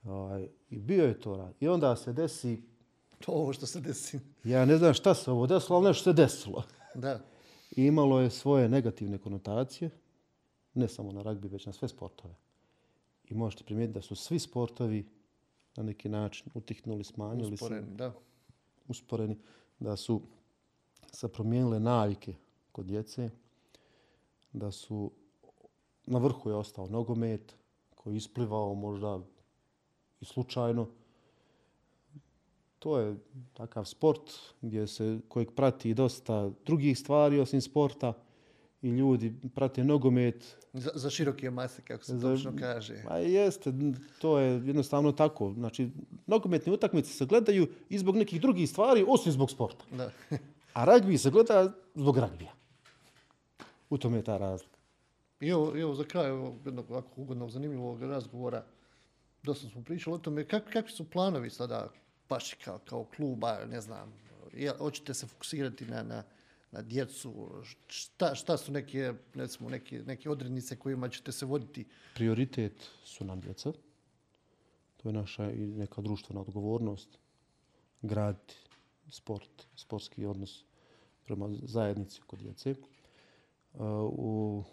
Ovaj, 0.04 0.48
I 0.70 0.78
bio 0.78 1.04
je 1.04 1.20
to 1.20 1.36
rad. 1.36 1.54
I 1.60 1.68
onda 1.68 1.96
se 1.96 2.12
desi, 2.12 2.62
To 3.18 3.32
ovo 3.32 3.52
što 3.52 3.66
se 3.66 3.80
desi. 3.80 4.20
ja 4.44 4.64
ne 4.64 4.76
znam 4.76 4.94
šta 4.94 5.14
se 5.14 5.30
ovo 5.30 5.46
desilo, 5.46 5.78
ali 5.78 5.86
nešto 5.88 6.04
se 6.04 6.12
desilo. 6.12 6.62
Da. 6.94 7.20
I 7.76 7.84
imalo 7.84 8.20
je 8.20 8.30
svoje 8.30 8.68
negativne 8.68 9.18
konotacije, 9.18 9.90
ne 10.74 10.88
samo 10.88 11.12
na 11.12 11.22
ragbi, 11.22 11.48
već 11.48 11.66
na 11.66 11.72
sve 11.72 11.88
sportove. 11.88 12.34
I 13.28 13.34
možete 13.34 13.64
primijetiti 13.64 13.94
da 13.94 14.02
su 14.02 14.14
svi 14.14 14.38
sportovi 14.38 15.06
na 15.76 15.82
neki 15.82 16.08
način 16.08 16.46
utihnuli, 16.54 17.04
smanjili 17.04 17.54
Usporeni, 17.54 17.86
se, 17.86 17.94
da. 17.94 18.12
usporeni, 18.88 19.38
da 19.80 19.96
su 19.96 20.20
se 21.12 21.28
promijenile 21.28 21.80
navike 21.80 22.34
kod 22.72 22.86
djece, 22.86 23.30
da 24.52 24.70
su 24.70 25.10
na 26.06 26.18
vrhu 26.18 26.50
je 26.50 26.54
ostao 26.56 26.86
nogomet 26.86 27.56
koji 27.94 28.16
isplivao 28.16 28.74
možda 28.74 29.20
i 30.20 30.24
slučajno. 30.24 30.88
To 32.78 32.98
je 32.98 33.16
takav 33.52 33.84
sport 33.84 34.20
gdje 34.62 34.86
se, 34.86 35.18
kojeg 35.28 35.50
prati 35.50 35.94
dosta 35.94 36.50
drugih 36.66 36.98
stvari 36.98 37.40
osim 37.40 37.60
sporta 37.60 38.12
i 38.82 38.88
ljudi 38.88 39.34
prate 39.54 39.84
nogomet. 39.84 40.56
Za, 40.72 40.90
za 40.94 41.10
široke 41.10 41.50
mase, 41.50 41.82
kako 41.82 42.04
se 42.04 42.16
Za- 42.18 42.28
točno 42.28 42.52
kaže. 42.58 43.02
A 43.08 43.18
jeste, 43.18 43.72
to 44.18 44.38
je 44.38 44.50
jednostavno 44.52 45.12
tako. 45.12 45.52
Znači, 45.52 45.90
nogometne 46.26 46.72
utakmice 46.72 47.12
se 47.12 47.26
gledaju 47.26 47.68
i 47.88 47.98
zbog 47.98 48.16
nekih 48.16 48.40
drugih 48.40 48.70
stvari, 48.70 49.04
osim 49.08 49.32
zbog 49.32 49.50
sporta. 49.50 49.84
Da. 49.90 50.10
A 50.72 50.84
ragbi 50.84 51.18
se 51.18 51.30
gleda 51.30 51.72
zbog 51.94 52.18
ragbija. 52.18 52.52
U 53.90 53.98
tome 53.98 54.16
je 54.18 54.22
ta 54.22 54.38
razlika. 54.38 54.78
I 55.40 55.48
evo, 55.48 55.72
evo 55.76 55.94
za 55.94 56.04
kraj 56.04 56.30
ovog 56.30 56.54
jednog 56.64 56.90
ovako 56.90 57.08
ugodnog, 57.16 57.50
zanimljivog 57.50 58.02
razgovora, 58.02 58.64
dosta 59.42 59.68
smo 59.68 59.82
pričali 59.84 60.14
o 60.14 60.18
tome, 60.18 60.44
kak, 60.44 60.72
kakvi 60.72 60.90
su 60.90 61.10
planovi 61.10 61.50
sada 61.50 61.88
baš 62.28 62.54
kao, 62.54 62.78
kao 62.78 63.04
kluba, 63.16 63.64
ne 63.70 63.80
znam, 63.80 64.12
je, 64.52 64.72
hoćete 64.78 65.14
se 65.14 65.26
fokusirati 65.26 65.86
na, 65.86 66.02
na, 66.02 66.24
na 66.72 66.82
djecu, 66.82 67.50
šta, 67.86 68.34
šta 68.34 68.56
su 68.56 68.72
neke, 68.72 69.12
recimo, 69.34 69.70
neke, 69.70 70.02
neke 70.06 70.30
odrednice 70.30 70.76
kojima 70.76 71.08
ćete 71.08 71.32
se 71.32 71.46
voditi? 71.46 71.86
Prioritet 72.14 72.90
su 73.04 73.24
nam 73.24 73.40
djeca. 73.40 73.72
To 74.96 75.08
je 75.08 75.12
naša 75.12 75.50
i 75.50 75.66
neka 75.66 76.02
društvena 76.02 76.40
odgovornost. 76.40 77.08
Graditi 78.02 78.54
sport, 79.10 79.66
sportski 79.76 80.24
odnos 80.26 80.64
prema 81.24 81.48
zajednici 81.62 82.20
kod 82.26 82.38
djece. 82.38 82.70
E, 82.70 82.76
u 84.02 84.64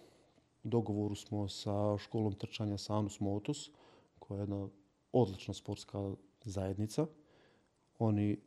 dogovoru 0.64 1.16
smo 1.16 1.48
sa 1.50 1.98
školom 1.98 2.34
trčanja 2.34 2.78
Sanus 2.78 3.20
Motus, 3.20 3.70
koja 4.28 4.38
je 4.38 4.42
jedna 4.42 4.68
odlična 5.12 5.54
sportska 5.54 6.16
zajednica. 6.44 7.06
Oni 8.00 8.38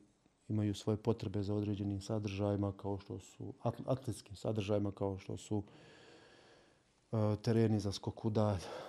imaju 0.48 0.74
svoje 0.74 0.96
potrebe 0.96 1.42
za 1.42 1.54
određenim 1.54 2.00
sadržajima 2.00 2.72
kao 2.72 2.98
što 2.98 3.18
su 3.18 3.54
atletskim 3.86 4.36
sadržajima 4.36 4.92
kao 4.92 5.18
što 5.18 5.36
su 5.36 5.62
e, 7.12 7.36
tereni 7.42 7.80
za 7.80 7.92
skok 7.92 8.20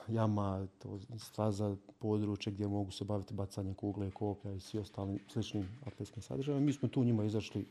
jama, 0.08 0.68
to 0.80 1.00
staza, 1.18 1.76
područje 2.00 2.54
gdje 2.54 2.68
mogu 2.68 2.92
se 2.92 3.06
baviti 3.06 3.34
bacanjem 3.34 3.74
kugle, 3.74 4.12
koplja 4.12 4.54
i 4.54 4.60
svi 4.60 4.80
ostalim 4.80 5.20
sličnim 5.28 5.70
atletskim 5.86 6.24
sadržajima. 6.24 6.66
Mi 6.66 6.74
smo 6.74 6.90
tu 6.90 7.04
njima 7.04 7.24
izašli, 7.24 7.66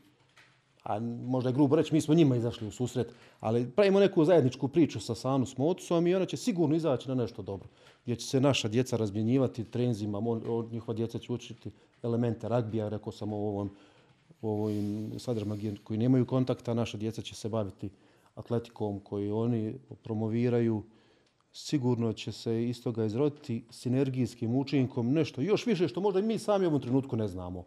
a 0.89 1.01
možda 1.01 1.51
je 1.51 1.55
grubo 1.55 1.77
reći, 1.77 1.95
mi 1.95 2.01
smo 2.01 2.15
njima 2.15 2.37
izašli 2.37 2.67
u 2.67 2.71
susret, 2.71 3.13
ali 3.41 3.71
pravimo 3.71 4.01
neku 4.01 4.25
zajedničku 4.25 4.69
priču 4.69 5.01
sa 5.01 5.15
Sanu 5.15 5.47
Motusom 5.57 6.07
i 6.07 6.15
ona 6.15 6.27
će 6.27 6.37
sigurno 6.37 6.77
izaći 6.77 7.09
na 7.09 7.15
nešto 7.15 7.43
dobro. 7.43 7.69
Gdje 8.05 8.17
će 8.17 8.27
se 8.27 8.41
naša 8.41 8.69
djeca 8.69 8.97
razmjenjivati 8.97 9.65
trenzima, 9.65 10.19
od 10.47 10.73
njihova 10.73 10.97
djeca 10.97 11.19
će 11.19 11.33
učiti 11.33 11.71
elemente 12.03 12.49
ragbija, 12.49 12.89
rekao 12.89 13.13
sam 13.13 13.33
o 13.33 13.37
ovom 13.37 13.71
ovim 14.43 15.13
sadržajima 15.19 15.57
koji 15.85 15.99
nemaju 15.99 16.27
kontakta, 16.27 16.75
naša 16.75 16.99
djeca 16.99 17.23
će 17.23 17.35
se 17.35 17.49
baviti 17.49 17.91
atletikom 18.35 19.01
koji 19.01 19.31
oni 19.31 19.75
promoviraju. 20.03 20.83
Sigurno 21.53 22.13
će 22.13 22.33
se 22.33 22.69
iz 22.69 22.83
toga 22.83 23.05
izroditi 23.05 23.65
sinergijskim 23.71 24.57
učinkom 24.57 25.13
nešto 25.13 25.41
još 25.41 25.67
više 25.67 25.89
što 25.89 26.01
možda 26.01 26.21
i 26.21 26.23
mi 26.23 26.39
sami 26.39 26.67
u 26.67 26.69
ovom 26.69 26.81
trenutku 26.81 27.17
ne 27.17 27.29
znamo. 27.29 27.65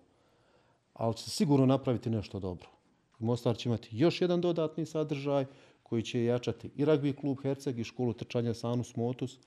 Ali 0.93 1.13
će 1.13 1.23
se 1.23 1.29
sigurno 1.29 1.65
napraviti 1.65 2.09
nešto 2.09 2.39
dobro. 2.39 2.80
Mostar 3.21 3.57
će 3.57 3.69
imati 3.69 3.97
još 3.97 4.21
jedan 4.21 4.41
dodatni 4.41 4.85
sadržaj 4.85 5.45
koji 5.83 6.03
će 6.03 6.23
jačati 6.23 6.69
i 6.75 6.85
ragbi 6.85 7.13
klub 7.13 7.37
Herceg 7.43 7.79
i 7.79 7.83
školu 7.83 8.13
trčanja 8.13 8.53
Sanus 8.53 8.95
Motus 8.95 9.39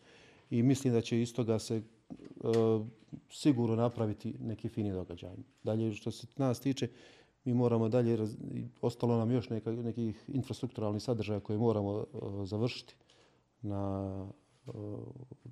i 0.51 0.63
mislim 0.63 0.93
da 0.93 1.01
će 1.01 1.23
iz 1.23 1.35
toga 1.35 1.59
se 1.59 1.77
e, 1.77 1.83
sigurno 3.31 3.77
napraviti 3.77 4.35
neki 4.41 4.69
fini 4.69 4.93
događaj. 4.93 5.35
Dalje, 5.63 5.95
što 5.95 6.11
se 6.11 6.27
nas 6.37 6.61
tiče, 6.61 6.89
mi 7.45 7.55
moramo 7.55 7.89
dalje, 7.89 8.17
raz- 8.17 8.37
ostalo 8.81 9.19
nam 9.19 9.31
još 9.31 9.49
neka, 9.49 9.73
nekih 9.73 10.25
infrastrukturalnih 10.29 11.03
sadržaja 11.03 11.41
koje 11.41 11.59
moramo 11.59 12.01
e, 12.01 12.05
završiti 12.45 12.95
na 13.63 14.09
e, 14.67 14.71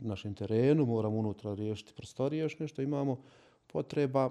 našem 0.01 0.35
terenu, 0.35 0.87
moramo 0.87 1.17
unutra 1.17 1.55
riješiti 1.55 1.93
prostorije, 1.95 2.41
još 2.41 2.59
nešto 2.59 2.83
imamo 2.83 3.23
potreba. 3.67 4.31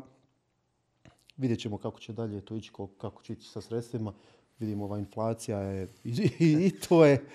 Vidjet 1.42 1.60
ćemo 1.60 1.78
kako 1.78 2.00
će 2.00 2.14
dalje 2.14 2.42
to 2.42 2.56
ići, 2.56 2.72
kako 2.98 3.24
će 3.24 3.34
ići 3.34 3.50
sa 3.50 3.62
sredstvima. 3.62 4.14
Vidimo, 4.60 4.84
ova 4.86 5.00
inflacija 5.00 5.60
je, 5.60 5.88
i, 6.04 6.10
i, 6.40 6.66
i 6.66 6.72
to 6.80 7.06
je 7.06 7.26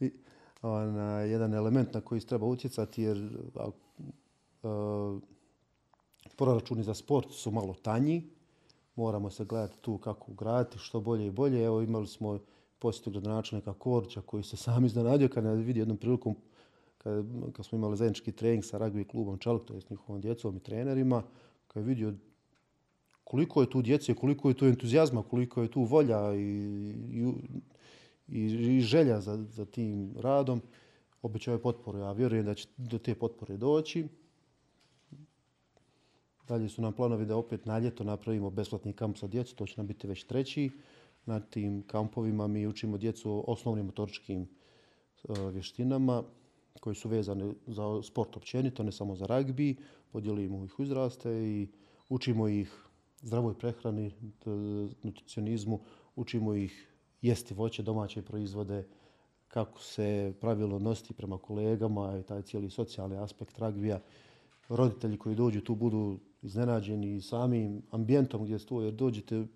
i, 0.00 0.10
ona, 0.62 1.20
jedan 1.20 1.54
element 1.54 1.94
na 1.94 2.00
koji 2.00 2.20
se 2.20 2.26
treba 2.26 2.46
utjecati, 2.46 3.02
jer 3.02 3.28
a, 3.54 3.70
a, 4.62 5.18
proračuni 6.36 6.82
za 6.82 6.94
sport 6.94 7.30
su 7.30 7.50
malo 7.50 7.74
tanji. 7.82 8.22
Moramo 8.96 9.30
se 9.30 9.44
gledati 9.44 9.78
tu 9.80 9.98
kako 9.98 10.32
ugraditi, 10.32 10.78
što 10.78 11.00
bolje 11.00 11.26
i 11.26 11.30
bolje. 11.30 11.64
Evo 11.64 11.82
imali 11.82 12.06
smo 12.06 12.38
posjetu 12.78 13.10
gradonačelnika 13.10 13.72
Korća 13.72 14.20
koji 14.20 14.42
se 14.42 14.56
sam 14.56 14.84
iznenadio 14.84 15.28
kad 15.28 15.44
je 15.44 15.54
vidio 15.54 15.80
jednom 15.80 15.96
prilikom 15.96 16.36
kad, 16.98 17.24
kad 17.52 17.66
smo 17.66 17.78
imali 17.78 17.96
zajednički 17.96 18.32
trening 18.32 18.64
sa 18.64 18.78
ragbi 18.78 19.04
klubom 19.04 19.38
Čelik, 19.38 19.64
to 19.64 19.74
je 19.74 19.80
s 19.80 19.90
njihovom 19.90 20.20
djecom 20.20 20.56
i 20.56 20.60
trenerima, 20.60 21.22
kad 21.68 21.82
je 21.82 21.88
vidio 21.88 22.14
koliko 23.30 23.60
je 23.60 23.70
tu 23.70 23.82
djece, 23.82 24.14
koliko 24.14 24.48
je 24.48 24.54
tu 24.54 24.66
entuzijazma, 24.66 25.22
koliko 25.22 25.62
je 25.62 25.70
tu 25.70 25.82
volja 25.82 26.34
i, 26.34 26.40
i, 27.10 27.32
i, 28.28 28.42
i 28.76 28.80
želja 28.80 29.20
za, 29.20 29.36
za 29.36 29.64
tim 29.64 30.14
radom, 30.18 30.62
obećao 31.22 31.54
je 31.54 31.62
potporu. 31.62 31.98
Ja 31.98 32.12
vjerujem 32.12 32.44
da 32.44 32.54
će 32.54 32.68
do 32.76 32.98
te 32.98 33.14
potpore 33.14 33.56
doći. 33.56 34.08
Dalje 36.48 36.68
su 36.68 36.82
nam 36.82 36.92
planovi 36.92 37.26
da 37.26 37.36
opet 37.36 37.66
na 37.66 37.78
ljeto 37.78 38.04
napravimo 38.04 38.50
besplatni 38.50 38.92
kamp 38.92 39.18
za 39.18 39.28
djecu, 39.28 39.56
to 39.56 39.66
će 39.66 39.74
nam 39.76 39.86
biti 39.86 40.06
već 40.06 40.24
treći. 40.24 40.70
Na 41.26 41.40
tim 41.40 41.82
kampovima 41.86 42.46
mi 42.46 42.66
učimo 42.66 42.98
djecu 42.98 43.30
o 43.30 43.44
osnovnim 43.46 43.86
motoričkim 43.86 44.42
e, 44.42 44.46
vještinama 45.52 46.22
koji 46.80 46.96
su 46.96 47.08
vezane 47.08 47.54
za 47.66 48.02
sport 48.02 48.36
općenito, 48.36 48.82
ne 48.82 48.92
samo 48.92 49.16
za 49.16 49.26
ragbi. 49.26 49.76
Podijelimo 50.12 50.64
ih 50.64 50.78
u 50.78 50.82
uzraste 50.82 51.30
i 51.30 51.68
učimo 52.08 52.48
ih 52.48 52.89
zdravoj 53.22 53.54
prehrani, 53.54 54.10
t- 54.10 54.50
nutricionizmu, 55.02 55.80
učimo 56.16 56.54
ih 56.54 56.88
jesti 57.22 57.54
voće, 57.54 57.82
domaće 57.82 58.22
proizvode, 58.22 58.86
kako 59.48 59.82
se 59.82 60.32
pravilno 60.40 60.78
nositi 60.78 61.14
prema 61.14 61.38
kolegama 61.38 62.18
i 62.18 62.22
taj 62.22 62.42
cijeli 62.42 62.70
socijalni 62.70 63.16
aspekt 63.16 63.58
ragbija. 63.58 64.00
Roditelji 64.68 65.18
koji 65.18 65.34
dođu 65.34 65.60
tu 65.60 65.74
budu 65.74 66.18
iznenađeni 66.42 67.20
samim 67.20 67.82
ambijentom 67.90 68.44
gdje 68.44 68.58
tu, 68.58 68.82
jer 68.82 68.94
dođete 68.94 69.46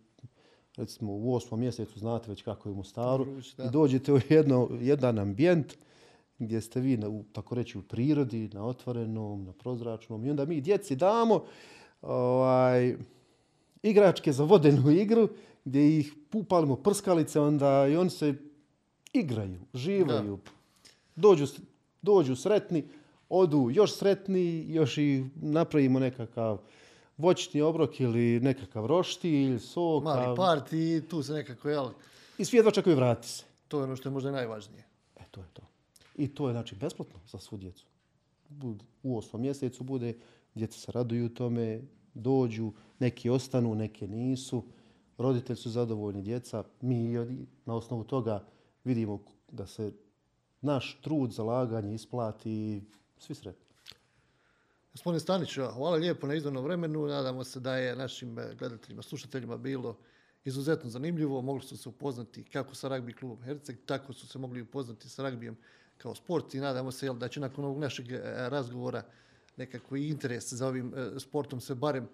recimo 0.76 1.12
u 1.12 1.34
osmom 1.34 1.60
mjesecu, 1.60 1.98
znate 1.98 2.30
već 2.30 2.42
kako 2.42 2.68
je 2.68 2.72
u 2.72 2.76
Mostaru, 2.76 3.24
Vruć, 3.24 3.52
i 3.52 3.70
dođete 3.72 4.12
u 4.12 4.18
jedno, 4.28 4.68
jedan 4.80 5.18
ambijent 5.18 5.74
gdje 6.38 6.60
ste 6.60 6.80
vi, 6.80 6.96
na, 6.96 7.08
u, 7.08 7.24
tako 7.32 7.54
reći, 7.54 7.78
u 7.78 7.82
prirodi, 7.82 8.50
na 8.52 8.66
otvorenom, 8.66 9.44
na 9.44 9.52
prozračnom 9.52 10.24
i 10.24 10.30
onda 10.30 10.44
mi 10.44 10.60
djeci 10.60 10.96
damo 10.96 11.44
ovaj, 12.02 12.96
igračke 13.84 14.32
za 14.32 14.44
vodenu 14.44 14.90
igru 14.90 15.28
gdje 15.64 15.98
ih 15.98 16.14
upalimo 16.32 16.76
prskalice 16.76 17.40
onda 17.40 17.86
i 17.86 17.96
oni 17.96 18.10
se 18.10 18.34
igraju, 19.12 19.60
živaju, 19.74 20.38
dođu, 21.16 21.46
dođu 22.02 22.36
sretni, 22.36 22.84
odu 23.28 23.70
još 23.72 23.96
sretni, 23.96 24.66
još 24.68 24.98
i 24.98 25.24
napravimo 25.34 25.98
nekakav 25.98 26.58
voćni 27.16 27.60
obrok 27.60 28.00
ili 28.00 28.40
nekakav 28.40 28.86
roštilj, 28.86 29.58
sok. 29.58 30.04
Mali 30.04 30.36
parti 30.36 31.02
tu 31.10 31.22
se 31.22 31.32
nekako, 31.32 31.68
jel, 31.68 31.88
I 32.38 32.44
svi 32.44 32.56
jedva 32.56 32.70
čekaju 32.70 32.96
vratiti 32.96 33.28
se. 33.28 33.44
to 33.68 33.78
je 33.78 33.84
ono 33.84 33.96
što 33.96 34.08
je 34.08 34.12
možda 34.12 34.30
najvažnije. 34.30 34.84
E, 35.16 35.22
to 35.30 35.40
je 35.40 35.46
to. 35.52 35.62
I 36.16 36.28
to 36.28 36.48
je 36.48 36.52
znači 36.52 36.74
besplatno 36.74 37.20
za 37.26 37.38
svu 37.38 37.58
djecu. 37.58 37.84
U 39.02 39.18
osmom 39.18 39.42
mjesecu 39.42 39.84
bude, 39.84 40.14
djeca 40.54 40.78
se 40.78 40.92
raduju 40.92 41.28
tome, 41.28 41.80
dođu, 42.14 42.72
neki 42.98 43.30
ostanu, 43.30 43.74
neki 43.74 44.08
nisu. 44.08 44.64
Roditelji 45.18 45.56
su 45.56 45.70
zadovoljni, 45.70 46.22
djeca. 46.22 46.64
Mi 46.80 47.12
na 47.64 47.74
osnovu 47.74 48.04
toga 48.04 48.44
vidimo 48.84 49.20
da 49.52 49.66
se 49.66 49.92
naš 50.60 51.00
trud, 51.02 51.32
zalaganje 51.32 51.94
isplati 51.94 52.50
i 52.50 52.82
svi 53.18 53.34
sretni. 53.34 53.64
Gospodin 54.92 55.20
Stanić, 55.20 55.54
hvala 55.54 55.96
lijepo 55.96 56.26
na 56.26 56.34
izdanom 56.34 56.64
vremenu. 56.64 57.06
Nadamo 57.06 57.44
se 57.44 57.60
da 57.60 57.76
je 57.76 57.96
našim 57.96 58.38
eh, 58.38 58.54
gledateljima, 58.58 59.02
slušateljima 59.02 59.56
bilo 59.56 59.96
izuzetno 60.44 60.90
zanimljivo. 60.90 61.42
Mogli 61.42 61.62
su 61.62 61.76
se 61.76 61.88
upoznati 61.88 62.44
kako 62.44 62.74
sa 62.74 62.88
ragbi 62.88 63.12
klubom 63.12 63.42
Herceg, 63.42 63.76
tako 63.86 64.12
su 64.12 64.28
se 64.28 64.38
mogli 64.38 64.60
upoznati 64.60 65.08
sa 65.08 65.22
ragbijem 65.22 65.56
kao 65.98 66.14
sport 66.14 66.54
i 66.54 66.60
nadamo 66.60 66.92
se 66.92 67.06
jel, 67.06 67.14
da 67.14 67.28
će 67.28 67.40
nakon 67.40 67.64
ovog 67.64 67.78
našeg 67.78 68.12
eh, 68.12 68.20
razgovora 68.48 69.02
nekako 69.56 69.96
i 69.96 70.08
interes 70.08 70.52
za 70.52 70.68
ovim 70.68 70.94
e, 70.96 71.20
sportom 71.20 71.60
se 71.60 71.74
barem 71.74 72.08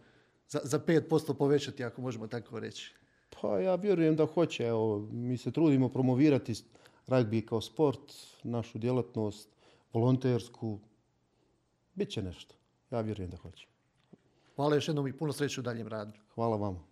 za, 0.48 0.61
za 0.64 0.79
5% 0.79 1.35
povećati, 1.35 1.85
ako 1.85 2.03
možemo 2.03 2.26
tako 2.26 2.61
reći? 2.61 2.94
Pa 3.40 3.59
ja 3.59 3.74
vjerujem 3.74 4.16
da 4.16 4.26
hoće. 4.26 4.64
Evo, 4.64 5.09
mi 5.12 5.37
se 5.37 5.50
trudimo 5.50 5.88
promovirati 5.88 6.55
ragbi 7.07 7.46
kao 7.46 7.61
sport, 7.61 8.12
našu 8.42 8.79
djelatnost, 8.79 9.48
volontersku. 9.92 10.79
Biće 11.94 12.22
nešto. 12.22 12.55
Ja 12.90 13.00
vjerujem 13.00 13.31
da 13.31 13.37
hoće. 13.37 13.66
Hvala 14.57 14.74
još 14.74 14.88
jednom 14.88 15.09
i 15.09 15.12
puno 15.12 15.33
sreće 15.33 15.61
u 15.61 15.62
daljem 15.62 15.88
radu. 15.88 16.18
Hvala 16.35 16.57
vama. 16.57 16.89